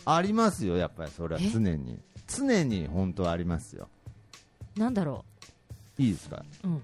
[0.05, 1.41] ありますよやっぱりそれは。
[1.43, 1.49] え？
[1.51, 1.99] 常に。
[2.29, 3.89] 常に本当はありますよ。
[4.77, 5.25] なんだろ
[5.99, 6.43] いいですか？
[6.65, 6.83] う、うん、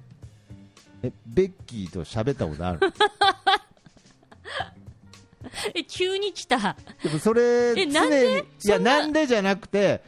[1.02, 2.80] えベッキーと喋ったことある？
[5.74, 6.76] え急に来た。
[7.02, 8.32] でもそれ常にえなんで？
[8.32, 8.44] いや
[8.76, 8.98] そんな。
[9.00, 10.02] なんでじゃなくて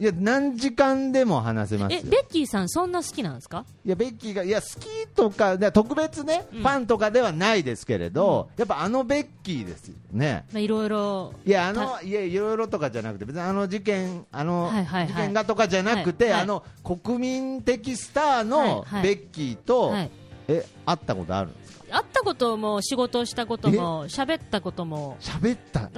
[0.00, 2.00] いや何時間でも話せますよ。
[2.04, 3.64] えベッキーさんそんな好きなんですか？
[3.84, 6.60] いやベッキーがいや好きとかで特別ね、うん。
[6.60, 10.44] ファンとかではないですけれど、やっぱあのベッキーですよね。
[10.52, 11.32] まあいろいろ。
[11.46, 15.06] いやあのいやいろいろとかじゃなくて別にあの事件あの、はいはいはい。
[15.08, 16.42] 事件がとかじゃなくて、はいはい。
[16.42, 19.02] あの国民的スターのはいはい。
[19.04, 20.10] ベッキーと、はい。
[20.48, 21.84] え会ったことあるんですか？
[21.90, 25.16] 会ったことも仕事をしたことも喋ったことも。
[25.20, 25.88] 喋った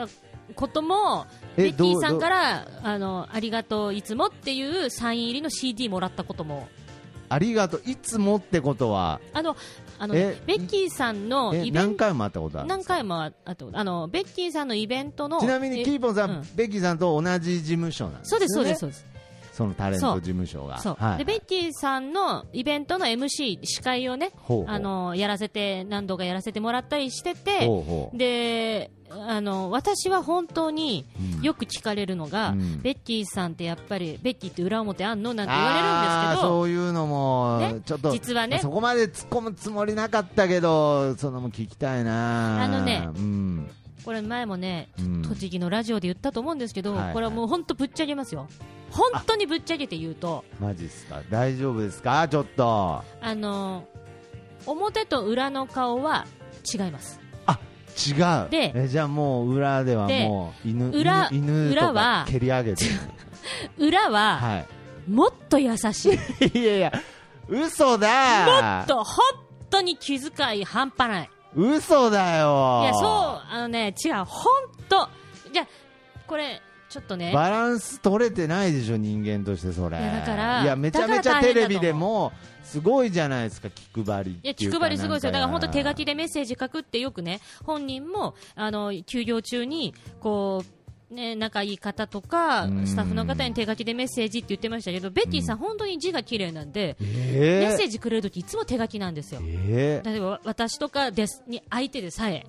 [0.56, 6.66] こともえベッキーさんからあのありがとういつもっていうサイン入りの CD もらったことも。
[7.28, 9.20] ありがとういつもってことは？
[9.32, 9.56] あの
[9.98, 16.42] あのね、えベッキーさんのえイベント何回も会ったことある何回もあったことあのベッキーさんのイベントのちなみにえキーポンさん、うん。
[16.54, 18.46] ベッキーさんと同じ事務所なんですよね。
[18.48, 19.15] そうですそうですそうです
[19.56, 20.76] そのタレント事務所が。
[20.76, 24.66] はいでベッキーさんのイベントの MC 司会をねほうほう。
[24.68, 28.18] あのやらせて何度かやらせてもらったりしててほうほう。
[28.18, 31.06] であの私は本当に
[31.38, 31.42] うん。
[31.42, 32.82] よく聞かれるのが、うん。
[32.82, 37.80] ベッキーさんってやっぱりベッキーって裏表あんのなんて言われるんですけどそういうのも、ね？
[37.86, 38.58] ちょっと実はね？
[38.58, 43.70] そこまで突っ込むつもりなかったけどそのも聞きたいなあのねうん
[44.06, 45.22] これ前もね、うん。
[45.22, 47.12] 栃木のラジオで言ったと思うんですけど、はいはい。
[47.12, 48.46] これはもう本当ぶっちゃけますよ。
[48.90, 50.44] 本当にぶっちゃけて言うと。
[50.60, 51.20] マジっすか？
[51.28, 52.26] 大丈夫ですか？
[52.28, 53.02] ちょっと。
[53.20, 53.84] あの
[54.64, 56.24] 表と裏の顔は
[56.72, 57.20] 違います。
[58.08, 58.12] 違
[58.46, 58.50] う。
[58.50, 62.84] でえじゃあもう裏ではもう犬裏犬犬とか蹴り上げて。
[63.78, 64.64] 裏はは
[65.08, 66.48] もっと優しい。
[66.58, 66.92] い いやいや
[67.48, 69.24] 嘘だと本
[69.70, 72.82] 当に気遣い半端ない嘘だよ。
[72.84, 73.06] いやそう
[73.50, 74.52] あのね違う本
[74.88, 75.08] 当
[75.52, 75.66] じゃあ
[76.26, 77.32] これちょっとね。
[77.34, 79.98] バランス取れてないでしょ人間としてそれ。
[79.98, 90.75] いやだからいやめちゃめちゃテレビでもすごいじゃないですか気配りいや気配りすごいですよ、だから本当手書きででメッセージ書くってよくね本人もあの休業中にこう、
[91.10, 92.86] ね、仲いい方とかうん。
[92.86, 102.44] スタッフの方に手書きでメッセージって言ってましたけどベッキーさん、本当に字が綺麗なんで、メえーッセージくれるときいつも手書きなんですよ、えー例えば私とかですに相手でさえ。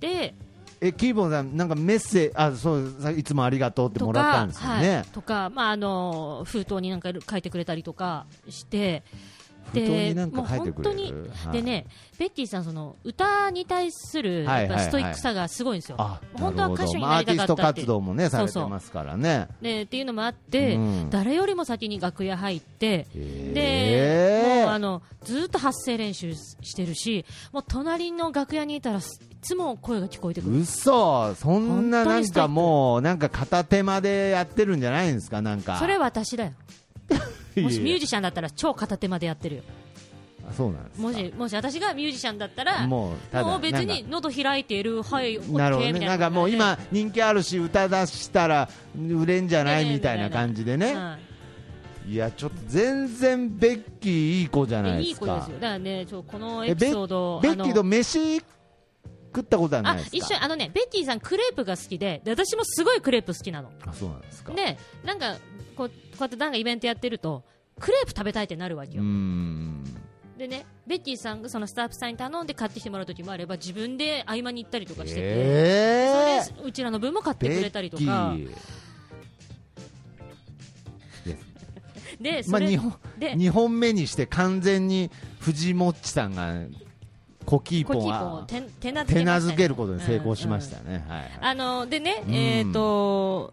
[0.00, 0.34] で
[0.80, 9.02] えキーボンさんなんかメッセージあそうさいつもありがとうってともらったかんですよね、はい、とか、まあ、あの封筒になんか書いてくれたりとかして。
[9.72, 10.64] 封筒になんか書いてくれる。
[10.64, 11.12] もう本当に
[11.46, 11.52] はい。
[11.52, 11.86] でね、
[12.18, 15.96] ベッキーさん、その歌に対するやっぱストイックさがすごいんですよ。
[15.98, 19.48] あ本当は歌手になりたかったってまあアーティスト活動もねされてますからね。
[19.60, 21.10] でっていうのもあって、うん。
[21.10, 29.02] 誰よりも先に楽屋入って、でえーもうあのずっと発声練習してるし、もう隣の楽屋にいたらい
[29.42, 30.60] つも声が聞こえてくる。
[30.60, 31.34] 嘘。
[31.34, 35.78] そんななんかもうなんか片手間でやってるんじゃないんですかなんか。
[35.78, 36.52] それは私だよ。
[37.56, 39.62] もしミュージシャンだったら超片手間でやってるよ。
[40.48, 41.02] あそうなんですか。
[41.02, 51.34] もしもし私がミュージシャンだったら、ももうただう別に喉開いている、はい、なるほどね、なんかもう今、人気あるし、歌出したら売れんじゃないみたいな感じでね、はい
[52.06, 55.26] いや、ちょっと全然ベッキーいい子じゃないですか。
[55.26, 55.54] いい子ですよ。
[55.54, 58.42] だからね、ちょこのえエピソードベッキーと飯
[59.34, 60.16] 食ったことはないあですか？
[60.16, 63.70] 一緒あのね、ベッキーさんクレープが好きで、で私もすごいクレープ好きなの。
[63.86, 64.52] あそうなんですか。
[64.52, 65.36] で、なんか
[65.76, 67.42] こうこうやってなんかイベントやってると、
[67.80, 69.02] クレープ食べたいってなるわけよ。
[69.02, 69.82] ん。
[70.38, 78.50] でね、ベッキーさんがそのスタッフさんに頼んで買ってきてもらう時もあれば、自分で合間に行ったりとかしてて、えそれでうちらの分も買っー、てくベれたりとか、ー。
[82.20, 86.54] で、それまあ、2, 本で二本目にして完全に藤もっちさんが
[87.44, 89.40] コキーポンは手手なずね。
[89.40, 91.30] ずけることに成功しましたね、はいはい。
[91.40, 92.34] あのでね、うん。
[92.34, 93.52] えっ、と、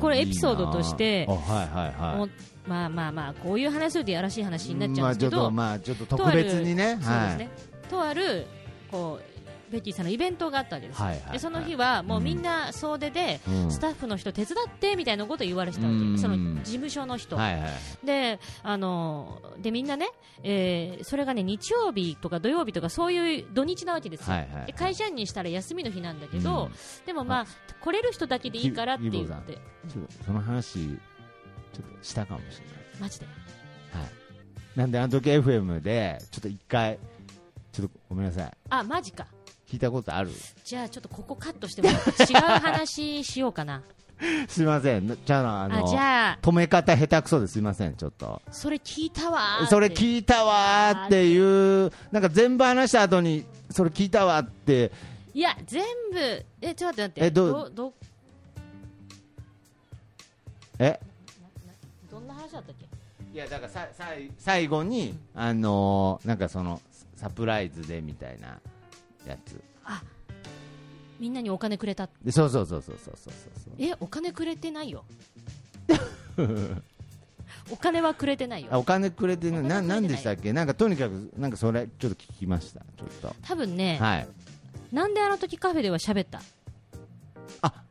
[0.00, 1.38] これエピソードとしていいはい
[1.74, 2.16] はいはい。
[2.18, 2.28] も
[2.66, 6.98] まあまあまあ、こういう話するとやらしい話になっちゃうんですけど、まあ、ちょっとまあちょっと特別にね。
[6.98, 7.30] とあるはい。
[7.30, 7.50] そうですね、
[7.90, 8.46] とある
[8.90, 9.33] こう
[9.74, 10.98] ベッキーさんのイベントがあったわけです。
[10.98, 11.32] よ、はいはいはい。
[11.32, 13.70] でその日はもうみんな総出で、うん。
[13.70, 16.18] スタッフの人手伝ってみたいなことを言われてたわけ、うん。
[16.18, 17.70] その事務所の人、はいはい
[18.04, 20.08] であのでみんなね、
[20.42, 27.06] えーそれがね日曜日とか土曜日とかそういう土日なわけですよ、はいはいで会社員にしたら休みの日なんだけど、うん。
[27.06, 27.46] でもまあ
[27.80, 29.58] 来れる人だけでいいからって言って。
[30.24, 32.64] その話ちょっとしたかもしれ
[33.00, 33.26] マジで？
[33.26, 34.08] ない、は
[34.76, 36.98] い、なんであの時 FM でちょっと一回
[37.72, 38.52] ちょっとごめんなさい。
[38.70, 39.26] あマジか
[39.70, 40.30] 聞いたことある？
[40.64, 41.96] じゃあちょっとここカットしても違う
[42.60, 43.82] 話しようかな。
[44.48, 46.38] すいません、ちゃんああのじゃあ。
[46.40, 48.40] 止め方下手くそですいません、ちょっと。
[48.52, 51.36] それ聞いたわそれ聞いたわーってい
[51.86, 54.92] う、なんか全部話した後に、それ聞いたわって、
[55.34, 56.46] いや全部。
[56.60, 57.24] えちょっと待って待って。
[57.24, 57.94] えどどど？
[60.78, 61.00] え？
[62.08, 62.86] どんな話だったっけ？
[63.34, 66.80] いやだからささい最後に、あのーなんかその
[67.16, 68.60] サプライズでみたいな
[69.30, 69.60] やつ。
[71.20, 72.08] みんなにお金くれた。
[72.22, 73.74] でそうそうそうそうそうそうそう。
[73.78, 75.04] えお金くれてないよ。
[77.70, 78.68] お金はくれてないよ。
[78.72, 80.52] あお金くれてねなお金くれてないなんでしたっけ？
[80.52, 82.80] なんかとにかくなんかそれちょっと聞きました。
[82.80, 83.34] ちょっと。
[83.42, 84.28] 多分ね、はい。
[84.92, 86.42] なんであの時カフェでは喋った？
[87.62, 87.84] あ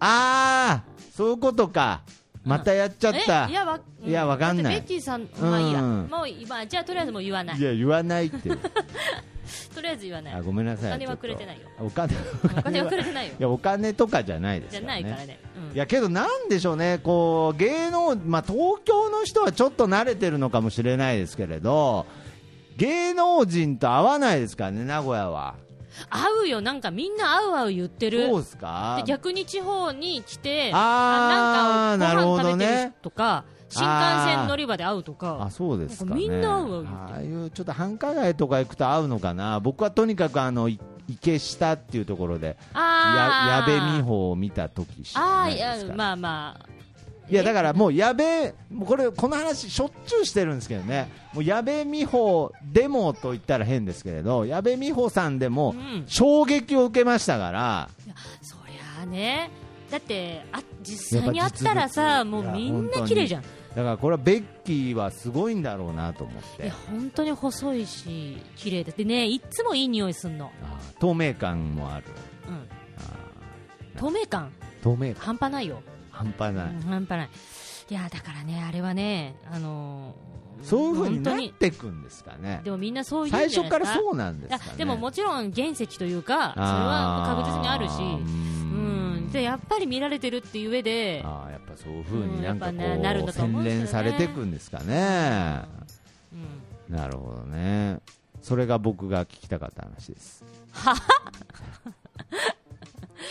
[0.00, 2.02] あそういうことか
[2.46, 3.46] またやっちゃった。
[3.48, 4.76] えいやわいやわかんない。
[4.76, 6.08] ベッキーさんまあいいや、うん。
[6.08, 7.58] もう今じゃあとりあえずもう言わない。
[7.58, 8.50] いや言わないって。
[9.74, 10.34] とりあえず言わない。
[10.34, 10.90] あごめんなさい。
[10.90, 11.68] お金はくれてないよ。
[11.80, 13.32] お金お金はくれてないよ。
[13.38, 15.74] いやお金とかじゃないですじゃないからね、うん。
[15.74, 22.06] いやけど、なんでしょうね、こう芸能、まあ、東京の人はちょっと慣れてるのかもしれないですけれど、
[22.76, 25.56] 芸能人と会わないですからね、名古屋は。
[26.10, 28.26] 会うよなんかみんな会う会う言ってる。
[28.28, 28.96] そうですか？
[28.98, 35.38] で逆に地方に来てあーあなんかご飯食べてるとか新幹線乗り場で会うとか。
[35.40, 36.96] あそうですか、ね、みんな会う会う言ってる。
[36.96, 40.78] ああいうちょっと繁華街とか行くと会うのかな、僕はとにかくあのい
[41.08, 45.76] 池下っていうところで、や矢部美穂を見た時しかあないですから。
[45.76, 46.75] ーいやまあまあ
[47.28, 48.22] いやだからもう矢部、
[48.70, 56.04] もうこれ、この話、しょっちゅうしてるんですけどね、もう矢部美穂でもと言ったら変ですけれど、矢部美穂さんでもうん。
[56.06, 57.90] 衝撃を受けましたから、
[58.42, 59.50] そりゃあね。
[59.90, 63.42] だってあ実際に会ったらさもうみんな綺麗じゃん。
[63.42, 63.44] い
[63.76, 66.66] だからこれはベッキーはすごいんだろうなと思って。
[66.66, 70.50] や、本当に細いし綺麗ででねいっつもいい匂いすんの、
[70.98, 72.06] 透明感もある、
[72.48, 72.60] うん、あ
[74.00, 74.50] 透明感。
[74.80, 75.82] ー透明感、半端ないよ、
[76.16, 77.28] 半端ない、うん半端ない。
[77.88, 84.78] いやだからねあれはねあのーそういうふうになっていくんですかね、でもみんなそういうん最初からそうなんですかね。
[84.78, 87.92] でももちろん原石というかそれは確実にあるし。
[87.92, 89.30] ーうん。
[89.30, 93.80] でやっぱり見られてるっていう上であーやっぱそういうふうになんかこう、なるんだと思うん洗ですよね。
[93.80, 95.60] 練されていくんですかね。
[96.88, 96.96] うん。
[96.96, 97.98] なるほどね。
[98.40, 100.42] それが僕が聞きたかった話です。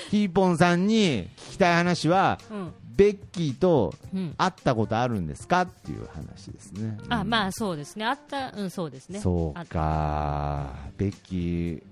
[0.10, 2.74] ヒーポンさんに聞きたい話は、うん。
[2.95, 6.98] ベッキーとうん会ったことあるんですかっていう話ですね。
[7.10, 8.06] あまあ、あそうですね。
[8.06, 9.19] あったうんそうですね。
[9.19, 10.74] そうあか。
[10.98, 11.84] ベッキー、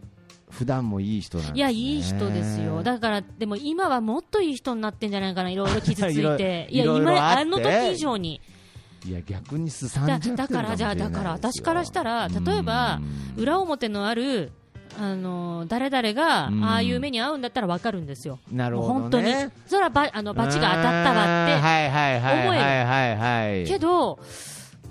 [0.49, 1.57] 普段もいい人なんですね。
[1.57, 2.83] いやいい人ですよ。
[2.83, 5.49] だからでも今はもっといい人になってんじゃないかな。
[5.49, 6.67] いろいろ傷ついて。
[6.71, 8.39] いろいろ今あの時以上に。
[9.05, 13.01] いや逆にすさんだからじゃあだから私からしたら例えば
[13.35, 14.53] 裏表のある
[14.99, 16.63] あの誰々がうん。
[16.63, 18.39] ああいう目に遭うんだったらわかるんですよ。
[18.51, 18.99] なるほどね。
[19.01, 19.33] 本当に
[19.67, 23.17] それはばあの罰が当たったわってあーはいはいはいはいはい。
[23.17, 24.19] はいけど、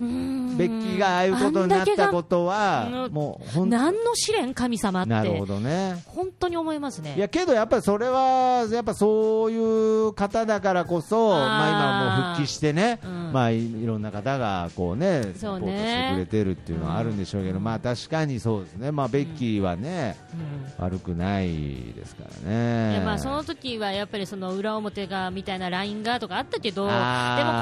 [0.02, 5.10] ベッキーがああいうことになったことはもう何の試練、神様って。
[5.10, 6.02] なるほ、どね。
[6.06, 7.14] 本当に思いますね。
[7.16, 11.40] いやけどやっぱりそれはやっぱそういう方だからこそあー。
[11.40, 13.32] まあ今もう復帰してね、うん。
[13.32, 17.64] まあいいろんな方がこうねサポートしてくれてるっていうのはあるんでしょうけど、うん。
[17.64, 18.90] まあ確かにそうですね。
[18.92, 20.16] まあベッキーはね、
[20.78, 20.84] うん。
[20.84, 21.48] 悪くない
[21.94, 22.92] ですからね。
[22.92, 26.98] いやまあその時はやっぱりその裏表がみたいなラインがとかあったけど、でも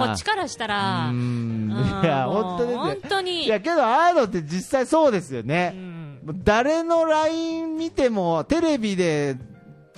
[0.07, 1.70] こっちからしたら、うーん。
[1.70, 2.05] うん。
[2.05, 3.44] いや本当ですよ本当に。
[3.44, 6.42] いやけどああいうのって実際そうですよね、うん。
[6.44, 9.36] 誰の LINE 見てもテレビで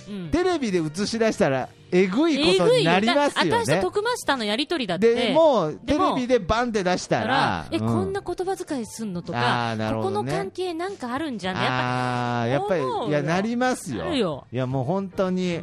[0.09, 0.31] うん。
[0.31, 3.51] テレビで映し出したらえぐいことになりますよね。
[3.51, 11.61] だ私と徳マスターのやりとりだって、でもうテレビでバンって出したらら、え、うこんな言葉遣いすんのとあかー、なるここの関係なんかあるんじゃんね、
[12.51, 12.83] やっぱり。
[13.11, 14.15] いやなりますよ。
[14.15, 14.47] よ。
[14.51, 15.61] いやもう本当に、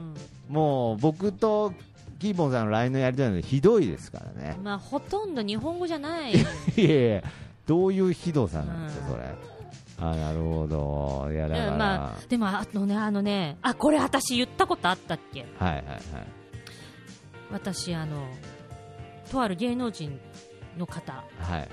[0.47, 1.73] もう僕と
[2.19, 4.57] キーポンさんの LINE のやり取りなんてひどいですからね。
[4.63, 6.35] まあ、ほとんど日本語じゃない、 い
[6.83, 7.23] やいや
[7.65, 9.11] どういうひどさなんですよ、うん。
[9.13, 9.23] それ。
[10.01, 11.31] あーなるほど。
[11.31, 15.45] いやだから、まあ、でもあのね、あのね、あこれ私言ったことあったっけ？
[15.57, 15.99] はいはいはい。
[17.51, 18.27] 私あの
[19.31, 20.19] とある芸能人
[20.77, 21.13] の方。
[21.13, 21.69] はいはい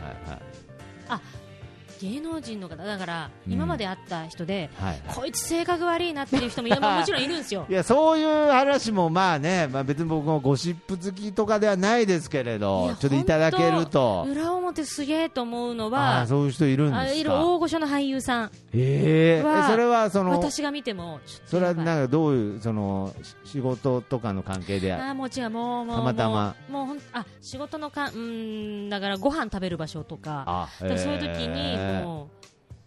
[2.01, 3.53] 芸能人の方だから、うん。
[3.53, 4.89] 今まで会った人ではい。
[4.89, 7.67] はいこいつ性格悪いなっていう人も もちろんいるんですよ。
[7.69, 14.27] いやそういう話もまあね、まあ、別に僕もゴシップ好きとかではないですけれどちょっといただけると。
[14.29, 18.51] 裏表すげえと思うのあはあそういう人いるんですあいるか大御所の俳優さん。
[18.75, 26.55] ええはそれはその私が見てもそれはなんかどういうそのし仕事とかの関係であーもう違うもうもうたまたま？
[26.71, 32.29] もうあ仕事のかうーんだからご飯食べる場所とかそういう時にええも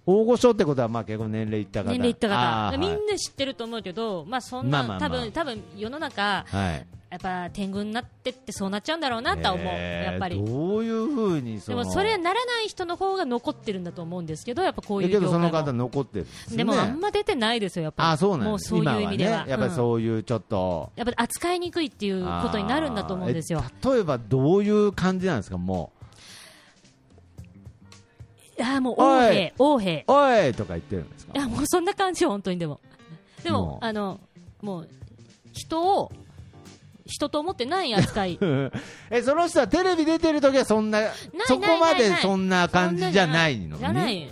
[0.05, 1.89] 大御所ってことはまあ結構年齢いった方。
[1.89, 2.77] う年齢いった方。
[2.77, 5.09] みんな知ってると思うけどまあそんな、まあまあまあ。
[5.09, 6.85] 多分多分世の中はい。
[7.09, 10.43] やっぱ天狗になってってそうなっちゃうんだろうなとは思う、えーやっぱり。
[10.45, 15.65] どういうふうにでもそれならない人の方が残ってるんだと思うんですけど、やっぱこういう業だけどその界も。
[15.67, 16.57] 方残ってるんですね。
[16.57, 18.09] でもあんま出てないですよ、やっぱり。
[18.09, 19.31] あそうなんもうそういう意味では。
[19.31, 19.75] 今ねやっぱりうん。
[19.75, 23.63] そういうちょっと、やっぱり扱いにくいっていうことになるんだと思うんですよ。
[23.83, 25.98] 例えばどういう感じなんですかもい
[28.61, 30.05] やもう王兵、王兵。
[30.07, 31.33] うおいとか言ってるんですか？
[31.35, 32.79] いやもうそんな感じよ、本当にでも。
[33.43, 33.85] でもも、う。
[33.85, 34.19] あの、
[34.61, 34.89] もう、
[35.53, 36.11] 人を、
[37.05, 38.37] 人と思ってない扱い。
[39.09, 41.01] えその人はテレビ出てる時はそんな
[41.47, 43.77] そこまでそんな感じじゃないの？
[43.79, 44.29] じゃない。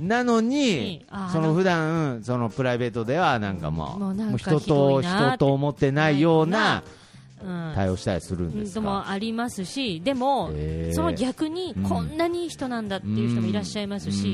[0.00, 7.01] なのにその普段そのプライベートではなんかもうもう人と人と思ってないようなうん
[7.74, 10.94] 対応したりするんですでもかありますし、でも、へー。
[10.94, 11.82] その逆にうん。
[11.82, 14.30] こんなにいい人なんだっていう人もいらっしゃいますし、う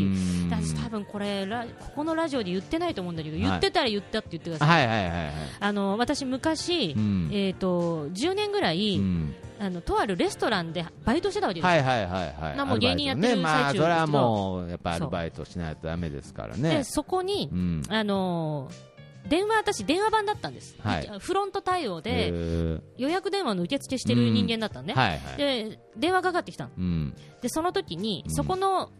[0.46, 0.48] ん。
[0.48, 3.40] だ多分これラ、ここのラジオで言ってないと思うんだけど、い。
[3.40, 4.86] 言ってたら言ったって言ってください。
[4.86, 5.34] はいはいはいはい。
[5.60, 7.30] あの私、昔、うん。
[7.32, 9.34] えー、と10年ぐらい、うん。
[9.60, 12.56] あのとあるレストランでバイトしてたわけですよ、はいはいはいはい。
[12.56, 13.84] なもう芸人やってる最中ですけど。
[13.84, 16.76] それはもうやっぱアルバイトしないとダメですからね。
[16.78, 17.82] でそこに、うん。
[17.88, 18.70] あの
[19.28, 21.10] 電話、私、電話番だったんです、はい。
[21.18, 22.80] フロント対応へでー。
[22.96, 25.36] 予約電話の受付してる人間だったのね、はいはい。
[25.36, 26.70] で電話かかってきたの。
[26.78, 27.14] うん。
[27.40, 28.34] でその時に、うん。
[28.34, 28.90] そこの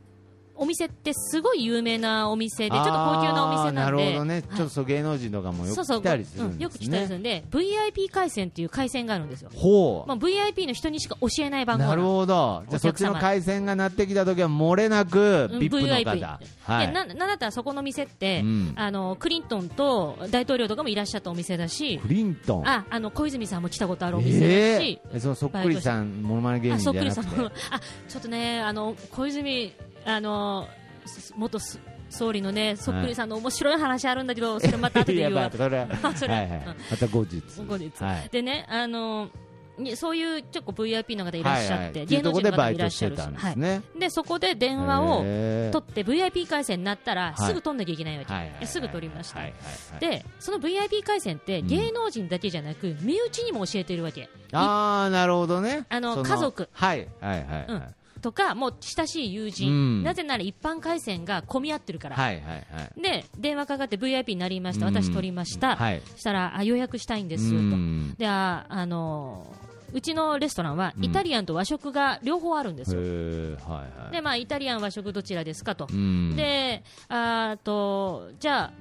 [0.58, 3.80] お店ってすごい有名なお店でちょっと高級なお店なんで。
[3.80, 4.56] あーなるほどね、はい。
[4.56, 6.54] ちょっと芸能人とかもよく来たりするんですね。
[6.54, 18.72] うんよく来たりするんで VIP 回線っていう回線があるんですよ、ほう、まあ、VIP の人にしか教えない番号なるほど、じゃあそっちの回線が鳴ってきたときは、漏れなく、うん VIP の方、はい、でななんだったらそこの店って、うん。
[18.76, 29.72] あのクリントンと大統領とかもいらっしゃったお店だしクリントン、ああの小泉さんも来たことあるお店だえし、ー、えそのそっくりさん、ものまね芸あそっく人じゃなくて、りさんもあちょっとねあの小泉
[30.04, 30.68] あの
[31.06, 31.80] す元す
[32.10, 35.50] 総理のねそっくりさんの面白い話あるんだけど、それまた後で言うわ。
[35.54, 36.42] それは、 あそれは。
[36.42, 36.58] いはい。
[36.58, 37.92] うん、また後日、後日。
[38.02, 39.30] はい、でねあの
[39.78, 43.82] にそういうちょっと VIP の方いらっしゃって、はいはい、芸能人の方いらっしゃるし、はい、ね。
[43.96, 47.46] でそこで電話を取って VIP 回線になったらはい。
[47.48, 49.54] すぐ取んなきゃいけないわけ、はいすぐ取りました、はいは
[50.00, 51.66] いはい、でその VIP 回線ってうん。
[51.68, 54.28] 芸能人だけじゃなく、身内にも教えてるわけ。
[54.52, 57.82] あー、なるほどね、あのそ家族、はいはいはいはい、うん
[58.20, 60.02] とかもう親しい友人、うん。
[60.02, 63.00] なぜなら一般回線が混み合ってるから、はいはいはい。
[63.00, 64.94] で電話かかって VIP になりました、うん。
[64.94, 66.02] 私取りました、はい。
[66.16, 68.14] したらあ予約したいんですよと、うん。
[68.18, 69.46] でああの
[69.92, 74.12] うちのレストランはうんイタリアンと和食が両方あるんですよ、はいはい。
[74.12, 76.36] でまあ、イタリアン、和食どちらですかと、うん。
[76.36, 78.72] であーとじゃあ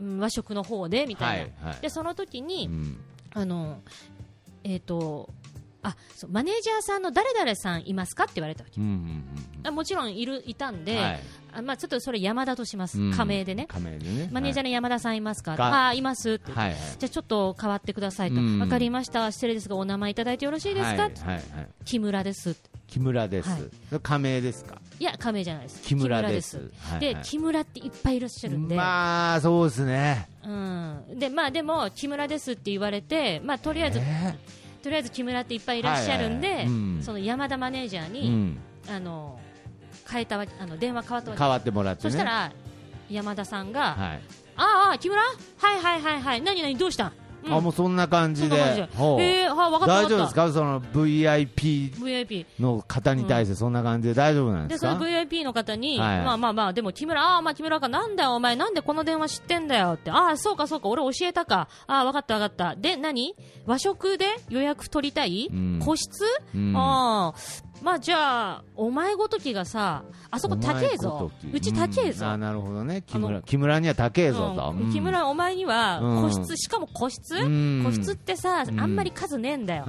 [0.00, 1.80] うん和食の方でみたいな、はいはい。
[1.80, 3.00] でその時に、うん。
[3.34, 3.80] あの
[4.64, 5.30] えっ、と
[5.82, 8.80] あそうマネージャーさんの誰々さんいますかって言われたわけ。
[8.80, 9.24] うんうん
[9.64, 11.20] あもちろんいるいたんで、うんはい。
[11.52, 13.12] あまあ、ちょっとそれ山田とします、うん。
[13.12, 13.66] 仮名でね。
[13.68, 14.28] 仮名でね。
[14.30, 16.78] マネージャーーの山田さんいますか、があいますってはいはい。
[16.98, 18.68] じゃあちょっと変わってくださいと、わ、うん。
[18.68, 20.98] かりました、失礼ですがお名前いただいてよろしいですか、はい。
[20.98, 21.42] はいはい。
[21.84, 23.48] 木村です木村です。
[23.48, 24.00] はい。
[24.00, 24.80] 仮名ですか？
[25.00, 26.70] いや、仮名じゃないです、木村です。
[27.00, 30.28] で木村っていっぱいいらっしゃるんで、まあそうですね。
[30.44, 34.34] うん、でまあでも木村ですって言われて、まあとりあえず、え
[34.88, 36.74] とりあえず木村っていっぱいいらっしゃるんで、はいはいはい。
[36.74, 37.02] うん。
[37.02, 38.58] その山田マネージャーーに、うん。
[38.88, 39.38] あの
[40.10, 42.10] 変えたあの電話変わったわけ変わってもらってね。
[42.10, 42.50] そしたら
[43.10, 44.20] 山田さんが、はい。
[44.56, 45.20] ああ木村？
[45.20, 45.28] は
[45.76, 46.40] いはいはいはい。
[46.40, 46.74] 何何？
[46.78, 47.12] どうした、
[47.44, 47.54] うん。
[47.54, 48.56] あもうそんな感じで。
[48.56, 50.52] えー、は分かった大丈夫ですか？
[50.52, 54.14] その VIP の方に対してそんな感じで。
[54.14, 55.04] 大丈夫なんでですそのか。
[55.04, 56.22] VIP の方に、はい。
[56.22, 62.74] まあまあまあ、でも木村、ああ、まあ木村か、なんだよ、お前、なんでこの電話知ってんだよって、ああ、そうかそうか、俺教えたか、ああ、わかったわかった。
[62.76, 63.34] で、何？
[63.66, 65.80] 和食で予約取りたい、うん。
[65.84, 66.24] 個室、
[66.54, 66.74] うん。
[66.76, 67.38] ああ、
[67.82, 71.30] まあじゃあ、お前ごときがさ、あそこ高えぞ。
[71.52, 72.26] うち高えぞ。
[72.26, 73.02] うんあなるほどね。
[73.06, 74.74] 木あ村木村には高えぞと。
[74.76, 79.84] うん木村、お前にはうん個室、しかも個室、うん個室ってさ、うんあんまり数ねえんだよ。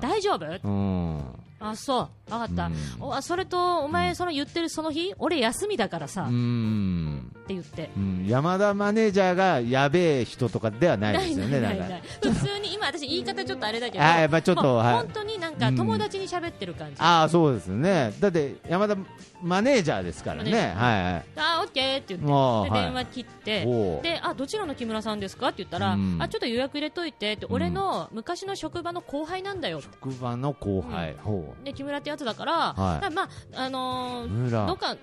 [0.00, 0.46] 大丈夫？
[0.64, 1.20] うん。
[1.60, 2.32] あ、そう。
[2.32, 2.66] わかった。
[2.66, 2.74] うん。
[3.00, 7.30] おあそれと、お前、その言ってるその日、俺休みだからさ、うっん。
[7.46, 7.90] て言って。
[7.96, 8.26] うん。
[8.26, 14.94] 山田マネージャーがやべえ人とかではないですよね、なないない普通に今私言い方ちょっとあれだけど、 はいまあちょっとはい。
[14.94, 18.96] 本当になんか友達に喋ってる感じ、あああ、そうですね、だって山田
[19.44, 22.70] マネージャーですからね、はいはい、あオッケーって言って。
[22.70, 26.16] 電話切って、であどちらの木村さんですかって言ったら、うん。
[26.20, 27.52] あちょっと予約入れといてって、ん。
[27.52, 33.00] 俺の昔の職場の後輩なんだよ職場の後輩、ほで木村ってやつだから、はい。
[33.02, 34.96] だからまああのう、ー村、どっか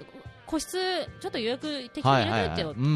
[0.52, 0.78] 個室
[1.22, 1.62] ちょっと予約
[1.94, 2.94] 適当に入れといてよ、はい、うんうんうう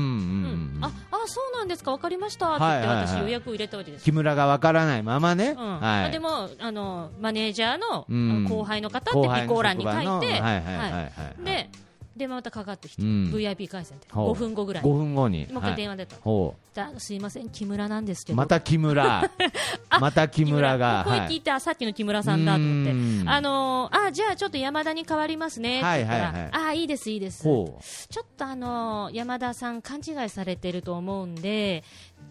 [0.78, 0.80] ん。
[0.82, 1.92] ん、ああそうなんですか。
[1.92, 2.56] わかりました。
[2.56, 2.88] って言ってはい。
[2.88, 4.04] はいはい私予約を入れたわけです。
[4.04, 5.80] 木村がわからないままね、うん。
[5.80, 8.44] はい、でもあのマネージャーの,、うん。
[8.44, 11.85] 後輩の方って備考欄に書いて、職
[12.16, 13.32] でまたかかってきて、うん。
[13.34, 14.08] VIP 回線で。
[14.10, 14.32] ほう。
[14.32, 14.84] 5分後ぐらい。
[14.84, 15.48] 5に分後に。
[15.52, 18.36] もう一回電話出た、ほだすいません木村なんですけど。
[18.36, 19.30] うまた木村。
[20.00, 21.04] また木村が。
[21.06, 21.30] 声はい。
[21.30, 23.30] 聞いた、さっきの木村さんだと思って。
[23.30, 25.80] あのーあじゃあちょっと山田に変わりますね。
[25.80, 27.44] って言ったら、はいはいはいあいいですいいです。
[27.44, 31.84] ほちょっとあのー山田さん勘違いされてると思うんで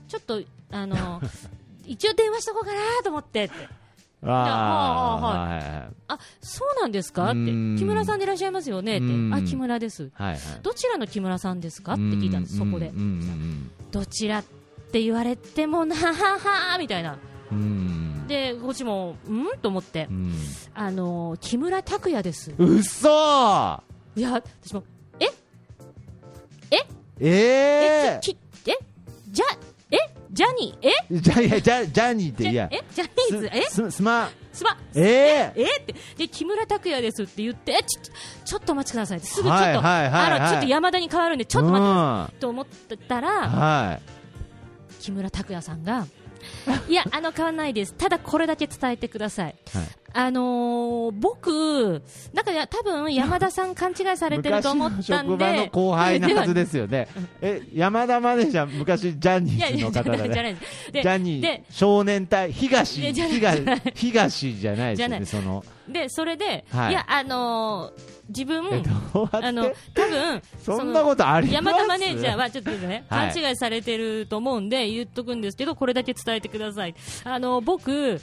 [0.08, 1.28] ちょっとあのー
[1.86, 3.54] 一応電話しとこうかなと思ってって
[4.24, 5.88] うああははいはい。
[6.08, 7.30] あそうなんですか？
[7.30, 7.38] って。
[7.38, 7.76] うん。
[7.78, 8.96] 木村さんでいらっしゃいますよね？
[8.96, 9.06] って。
[9.06, 9.34] うん。
[9.34, 10.10] あ木村です。
[10.14, 10.40] はいはい。
[10.62, 11.92] どちらの木村さんですか？
[11.94, 12.92] って聞いたんですそこで。
[13.90, 14.44] どちらっ
[14.90, 17.18] て言われてもなははみたいな。
[18.26, 20.08] でこっちもうんと思って。
[20.10, 20.34] うん。
[20.74, 22.52] あのー木村拓哉です。
[22.58, 23.08] うそ
[24.16, 24.84] いや私も
[25.20, 25.26] え？
[26.70, 26.86] え？
[27.20, 28.38] えちょき
[28.70, 28.78] え？
[29.30, 29.58] じゃえ
[30.34, 30.88] ジャニー？
[30.88, 31.20] え？
[31.20, 32.68] じゃいやじゃジャニーっていや。
[32.70, 32.82] え？
[32.92, 33.50] ジャニーズ？
[33.52, 33.62] え？
[33.62, 35.62] すすますまええ？
[35.62, 35.80] え？
[35.80, 35.94] って。
[36.18, 38.00] で木村拓哉ですって言ってえちょ
[38.44, 39.28] ちょっとお待ちくださいって。
[39.28, 40.40] すぐちょっと、はいはいはいはい。
[40.40, 44.00] あのちょっと山田に変わるんでちょっと待ってくださっいと思ってたてらは
[45.00, 46.06] 木村拓哉さんが
[46.88, 47.94] いやあの変わらないです。
[47.94, 49.54] ただこれだけ伝えてください。
[49.74, 49.88] いはい。
[50.16, 57.08] あのー僕、なんか多分山田さん勘違いされてると思ったんで、職場の後輩なはずですよね。
[57.42, 60.56] え、山田マネージャー、昔ジャニーズの方だね。
[60.92, 63.82] ジャニーで、少年隊、東、いやじゃない。
[63.94, 65.64] 東、東じゃないですよね、その。
[65.88, 66.92] でそれで、はい。
[66.92, 71.54] い、や、あのー自分、え、どうやあの多分 そんなことあります？
[71.56, 73.32] 山田マネージャーはちょっとね、はい。
[73.32, 76.94] 勘違いされてると思うんで言っとくんですけどこれだけ伝えてください。
[77.24, 78.20] あの僕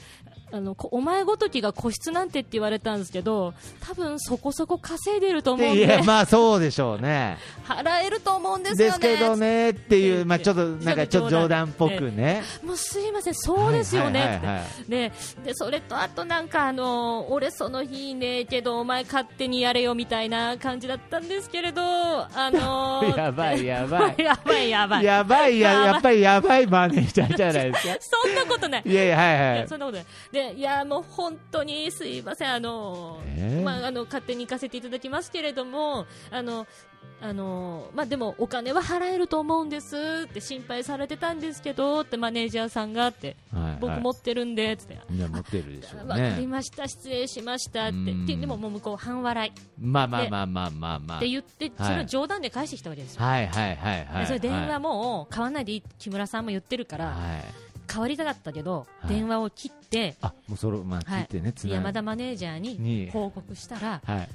[0.52, 5.86] あのこお前ごときが個室なんてって言われたんですけど多分そこそこ稼いでると思うんで。
[5.86, 7.38] いや、まあそうでしょうね。
[7.66, 9.00] 払えると思うんですよね。
[9.00, 12.44] ですけどねっていう、まあちょっと、なんかちょっと冗談っぽくね。
[12.64, 14.20] もうすいませんそうですよね。
[14.20, 14.56] って、はいはいはい。
[14.56, 15.12] はいで
[15.46, 24.16] でそれとあとなんかあの俺その日ねえけどお前勝手にやれよみたいな感じだったんですけれどあのー やばい やばい。
[24.18, 25.04] やばいやばい。
[25.06, 27.98] やばいや、やっぱりやばいマネージャーじゃないですか。
[28.24, 28.84] そんなことない。
[28.86, 29.40] いやいや、はいい。
[29.40, 30.06] はいやそんなことない。
[30.32, 32.54] でいやもう本当にすいません。
[32.54, 33.64] あの、えー？
[33.64, 36.68] まああの勝手に行かせていただきますけれどもあの
[37.24, 43.78] あのまあでもお金は払えると思うんですって心配されてたんですけどってマネージャーさんがってはいはい。
[43.80, 44.98] 僕持ってるんでって。
[45.10, 45.98] いや、持ってるでしょ。
[46.04, 46.48] うわかりね。
[46.48, 48.26] ました、失礼しましたって、うん。
[48.26, 49.52] ででももう向こう、半笑い。
[49.52, 51.20] っまあまあまあまあまあまあ。
[51.20, 54.22] て言って、はいそれを冗談で返してきたわけですよ、はいはいはいはい。
[54.22, 54.80] でそれ電話はい。
[54.80, 57.18] も買わないでいい木村さんも言ってるから、はい。
[57.92, 64.30] 変わりたかったけど、はい電話を切って、あ、もうそれ、まあ、はい聞いてね、山田マネージャーにに報告したら、はい。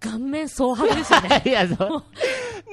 [0.00, 1.42] 顔面蒼白ですよね。
[1.46, 2.04] いや、そう。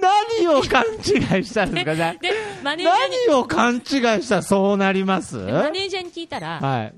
[0.02, 1.94] 何を勘違いしたんですか？
[1.96, 2.18] ね。
[2.22, 2.32] で
[2.64, 3.82] マネージャーに何を勘違い
[4.24, 5.46] したらそうなります？
[5.46, 6.94] でマネージャーに聞いたら、はい。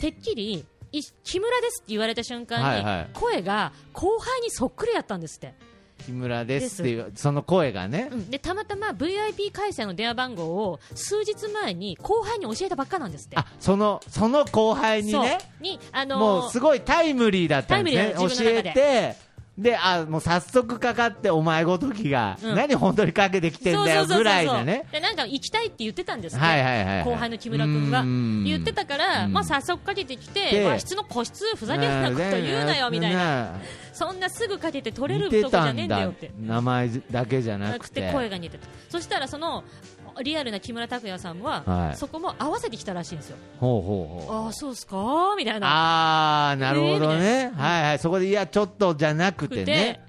[0.00, 5.54] てっきり、い木村ですって言われた瞬間に、はいはい声が後輩にそっくりやったんですって。
[6.04, 8.16] 木村ですっていう、その声がねう。
[8.16, 13.36] ん、でたまたま VIP 回線の電話番号を数日前に後輩に教えたばっかなんですって。
[13.36, 18.14] あ、その、その後輩にね、にあのーもうすごいタイムリーだったんですね。
[18.16, 19.16] 教えて、
[19.58, 24.86] で、あ、もう早速かかって、お前ごときが、うん何本当にかけてきてんだよ、ぐらいなね。
[24.90, 27.04] でなんか行きたいって言ってたんですって、はいはいはいはい。
[27.04, 33.18] 後輩の木村君はうん言ってたから、うんまあ、早速かけてきてで和室の個室ふざけんなこと言うなよみたいな
[33.52, 33.60] な。
[33.92, 36.30] そんなすぐかけて取れるとこじゃねえんだよって。
[36.40, 38.12] 名前だけじゃななくてくて。
[38.12, 39.64] 声が似てたそしたらその
[40.22, 44.44] リアルな木村拓哉さんは、はいそこも合わせてきたらしいんですよほうほうほう。
[44.46, 47.52] ああそうっすかみたいなあー、なるほどね。
[47.56, 47.98] はいはい。
[47.98, 50.00] そこで、いや、ちょっとじゃなくてね。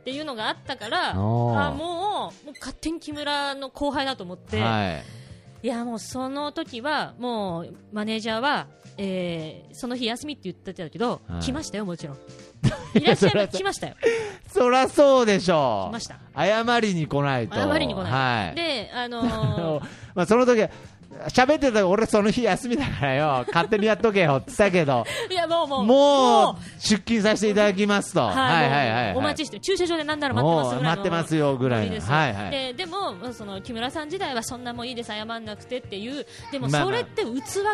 [0.00, 5.04] っていうのがあったからあもうもう勝手に木村の後輩だと思って、はい。
[5.62, 12.18] いやもうその時はもうマネージャーは、えーその日休みって言ってたけど、はい来ましたよもちろん
[12.94, 13.94] いらっしゃいま来ましたよ
[14.52, 15.90] そらそうでしょう。
[15.90, 17.54] 来ました謝りに来ないと。
[17.54, 18.12] 謝りに来ない、
[18.46, 18.54] はい。
[18.54, 20.66] であのー まあ、その時
[21.28, 25.84] 喋ってた俺その日休みだからよ、 勝手にやっとけよって言ったけど、いやもうもう。
[25.84, 28.20] もう出勤させていただきますと。
[28.20, 30.90] はいはいはいはいお待ちして駐車場でなんなら待ってますぐらいの。
[30.90, 32.50] 待ってますよぐらいですはいはい。
[32.50, 35.08] ででもその木村さん時代はそんなもんいいです。
[35.08, 36.26] 謝んなくてっていう。
[36.52, 37.26] でもまあまあそれって器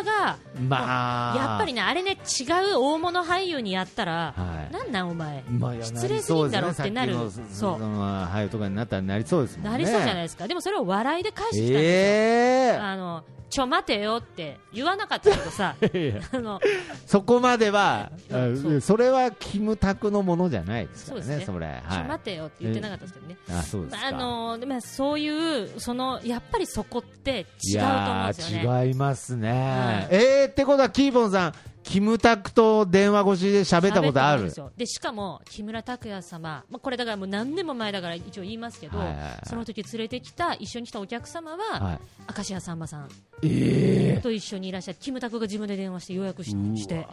[0.05, 1.37] が、まあ。
[1.37, 4.73] やっぱりねあれね違う大物俳優にやったら、はい。
[4.73, 7.11] なんなんお前、まあ失礼すぎんだろってなる。
[7.11, 7.31] りそうね。
[7.51, 7.79] そう。
[7.79, 9.71] 俳優とかになったらなりそうですもんね。
[9.71, 10.47] なりそうじゃないですか。
[10.47, 12.77] でもそれを笑いで返してきたんですよ、ええ。
[12.77, 15.75] あのちょ待てよって言わなかったけどさ
[16.33, 16.59] あの
[17.05, 21.83] そこまでは、そうそれはキムタクのものじゃないですからね、そうですねそれ。
[21.89, 22.07] ちょはい。
[22.09, 24.07] 待てよって言ってなかったですけどね、あ、そうですか。
[24.07, 29.49] あのでもそういうそのやっぱりそこってい違うと思うんやですよねー違いますね。
[29.49, 31.53] はいえー、ってことは、キーボンさん、
[31.85, 34.51] キムタクと電話越しで喋ったことある？
[34.51, 39.39] ででしかも木村拓哉様、まあ、これだからもう何年も前だから一応言いますけど、はいはいはい。
[39.47, 41.99] その時連れてきた一緒に来たお客様は、はい。
[42.35, 43.09] 明石家さんまさん
[43.43, 47.07] ええと一緒にいらっしゃってキムタクが自分で電話して予約しして。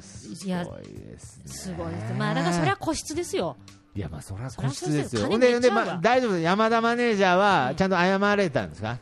[0.00, 1.44] すごいですね。
[1.46, 2.14] すごいです。
[2.14, 3.56] まあだからそれは個室ですよ。
[3.94, 5.38] いやまあそれはそりゃ個室ですよ。
[5.38, 6.42] でで、まあ、大丈夫です。
[6.42, 8.98] 山田マネージャーはちゃんと謝れたんですか、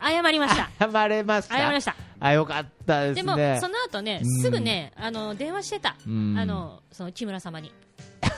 [0.00, 0.70] 謝りました。
[0.78, 1.56] 謝れました。
[1.56, 3.22] 謝りましたあよかったですね。
[3.22, 4.42] でもその後ねうん。
[4.42, 5.96] すぐねあの電話してた。
[6.06, 6.38] うん。
[6.38, 7.72] あのその木村様に。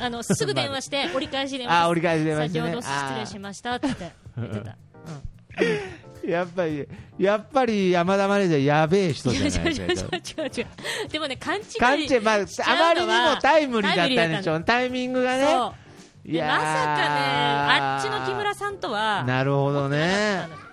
[0.01, 2.49] あのすぐ電話して 折り返し電話あ折り返し電話ね。
[2.49, 3.89] 先ほど失礼しましたって
[4.37, 4.77] 言ってた。
[6.27, 12.39] やっぱりやっぱり山田マネージャーやべえ人じゃないですか違う違うでもね勘違い勘違い、まあ、あ
[12.77, 15.45] まりにもタイムリーだったんでしょう、タイミングがね。
[16.27, 17.21] いやまさかね
[17.83, 20.64] あっちの木村さんとはなるほどね。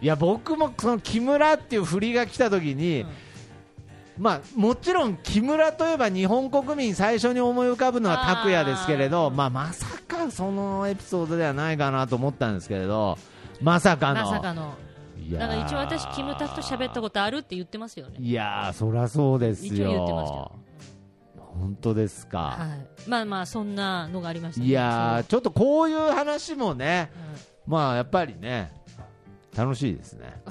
[0.00, 3.08] いや、僕もその木村っていう振りが来た時に、うん。
[4.18, 13.16] まあ、もちろん木村といえば日本国民最初に思い浮かぶのは拓也ですけれど、まあ、まさかそのエピソードではないかなと思ったんですけれど、
[13.60, 14.24] まさかの。
[14.24, 14.74] まさかの。
[15.20, 15.40] いやー。
[15.40, 18.16] だから一応私キムタクと喋ったことあるって言ってますよね。
[18.18, 19.72] いやー、そりゃそうですよ。
[19.74, 20.68] 一応言ってますけど
[21.58, 22.38] 本当ですか。
[22.38, 22.66] は
[23.06, 23.08] い。
[23.08, 24.66] まあまあそんなのがありましたね。
[24.66, 27.20] いやー、ちょっとこういう話もね、そ
[27.68, 28.72] うまあやっぱりね、
[29.58, 30.40] 楽しいですね。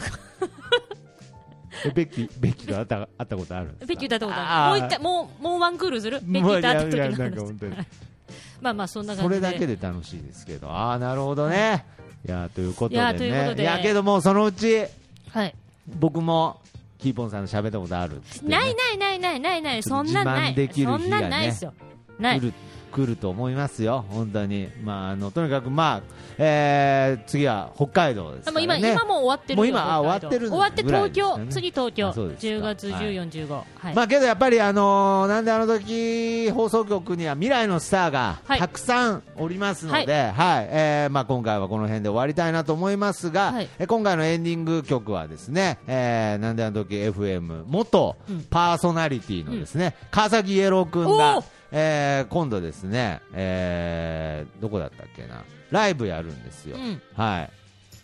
[1.85, 3.83] えベッキー、ベッキーと会った会ったことあるんですか？
[3.83, 4.81] うんベッキー歌ったことある。
[4.81, 6.19] もう一回もうもうワンクールする？
[6.23, 7.75] ベッキーと会った時もういやいやの話なんか本当に。
[8.61, 9.47] まあまあそんな感そじで。
[9.47, 11.85] れだけで楽しいですけど、ああ、なるほどね。
[12.25, 12.31] い。
[12.31, 13.53] やーということでね。
[13.55, 14.85] いやけどもうそのうち、
[15.29, 15.53] はい。
[15.87, 16.59] 僕も、
[16.97, 18.51] キーポンさんと喋ったことあるっつってね。
[18.57, 19.83] ないないないないないない。
[19.83, 20.49] そんなんない。
[20.49, 21.73] 自慢できる日がねそんなんないですよ。
[22.19, 22.39] ない。
[22.41, 22.53] 来る
[22.97, 24.69] 来ると思いますよ、本当に。
[24.83, 26.01] まあ、あのとにかく、まあ
[26.39, 28.63] えー次は北海道ですね。
[28.63, 32.07] 今、今もう終わってるう終わってる終わって東京、次東京？
[32.07, 32.41] あそうです。
[32.41, 33.05] か10月はい。
[33.13, 33.95] 14、15はい。
[33.95, 38.59] まあけどやっぱりあのーなんであの時放送局には未来のスターがはい。
[38.59, 43.69] たくさんおりますので、はい、えーまあ今回はこの辺で終わりたいなと思いますが、はい。
[43.79, 48.41] え今回のエンディング曲はですね、えーなんであの時 FM 元うん。
[48.49, 56.77] パーソナリティのですね、川崎イエロー君がえー今度ですね、えーどこだったっけなライブやるんですよ。
[56.77, 57.49] うんはい。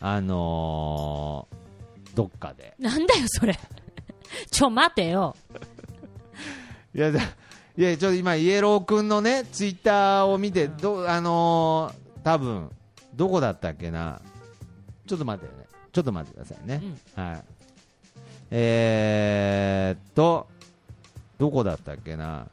[0.02, 2.76] あのーどっかで。
[2.78, 3.58] なんだよそれ
[4.52, 5.36] ちょ待てよ
[6.94, 7.22] いや、だ
[7.76, 12.70] いや、ちょっと今、イエロー君のね、ツイッターを見て、ど、あのー、多分
[13.16, 14.22] どこだったっけな。
[15.08, 15.66] ちょっと待ってね。
[15.92, 16.82] ちょっと待ってくださいね。
[17.16, 17.44] はい。
[18.52, 20.48] えーっと、
[21.40, 22.48] どこだったっけな。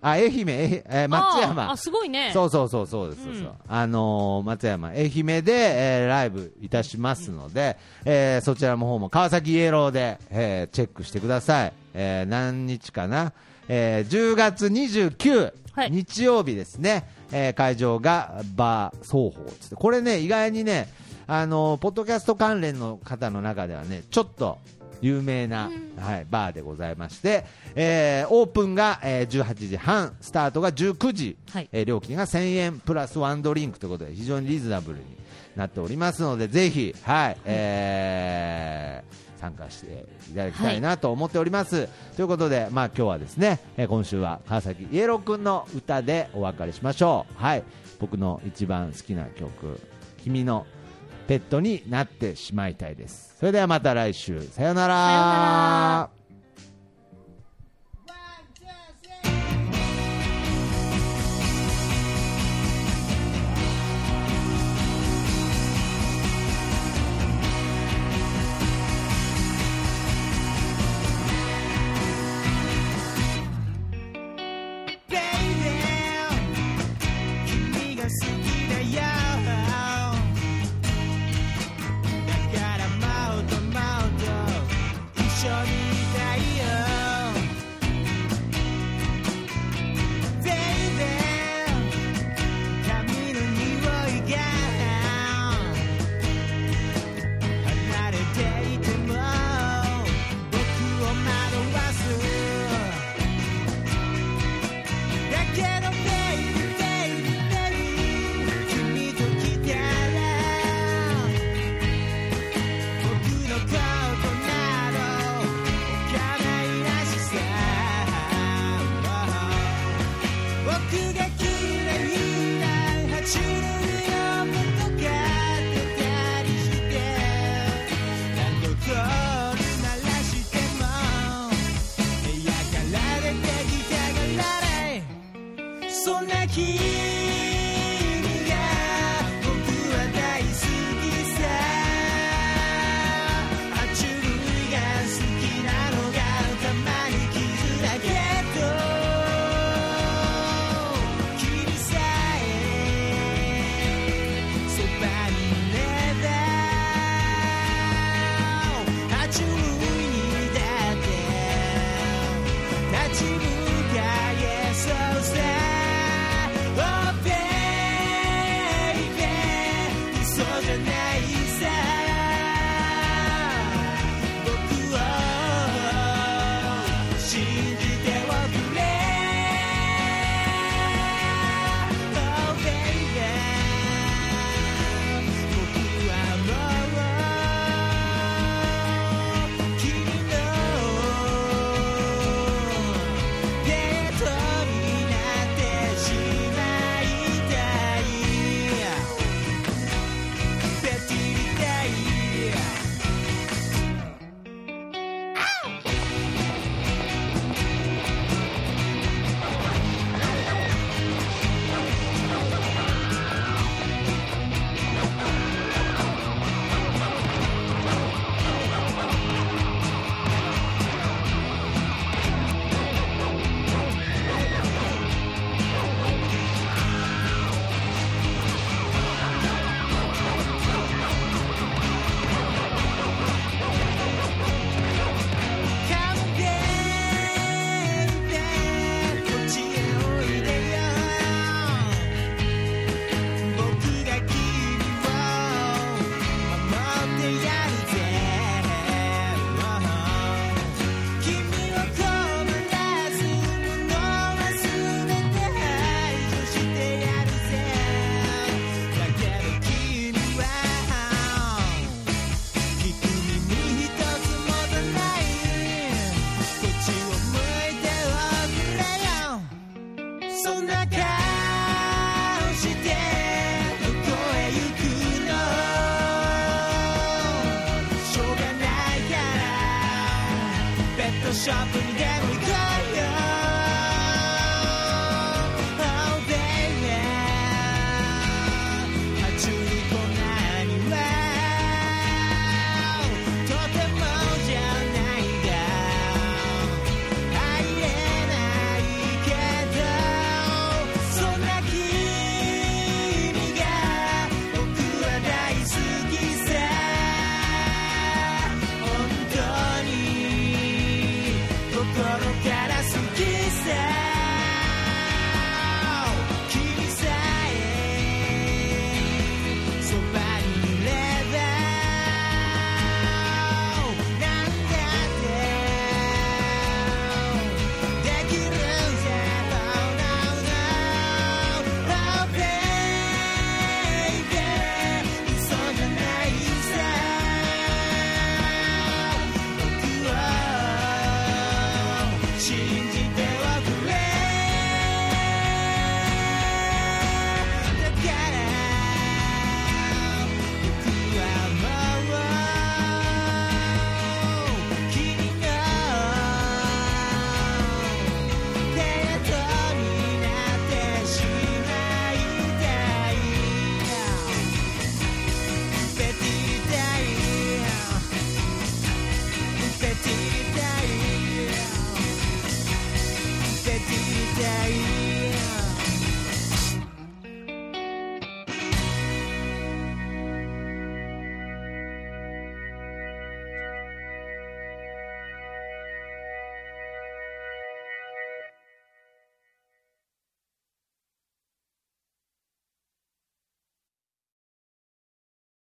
[0.00, 1.72] あ、愛媛、ええー松山。
[1.72, 1.76] あ。
[1.76, 2.30] すごいね。
[2.32, 3.50] そうそうそうそうです、そうん。
[3.66, 11.72] あのー松山、愛媛で、えーライブいたしますので、えーそちらの方も川崎イエローで、えーチェックしてください。
[11.94, 13.32] えー何日かな、
[13.68, 15.90] えー10月29、はい。
[15.90, 20.88] 日曜日ですね、えー会場がバー双方これね、意外にね、
[21.26, 24.58] あのーポッドキャスト関連の方の中ではね、ちょっと
[25.00, 27.44] 有名な、はい、バーでございまして、
[27.74, 31.68] えーオープンが、えー18時半、スタートが19時、はい。
[31.72, 35.04] えー料金が1000円プラスワンドリンクということで非常にリーズナブルに
[35.56, 47.62] なっておりますのでぜひ、はいえー参加していただきたいなと思っております、ということで、まあ、今日はですね、えー今週は川崎イエロー君の歌でお別れしましょう、はい、
[48.00, 49.80] 僕の一番好きな曲
[50.22, 50.66] 「君の
[51.28, 53.36] ペットになってしまいたい」です。
[53.38, 54.42] それではまた来週。
[54.50, 56.17] さよなら。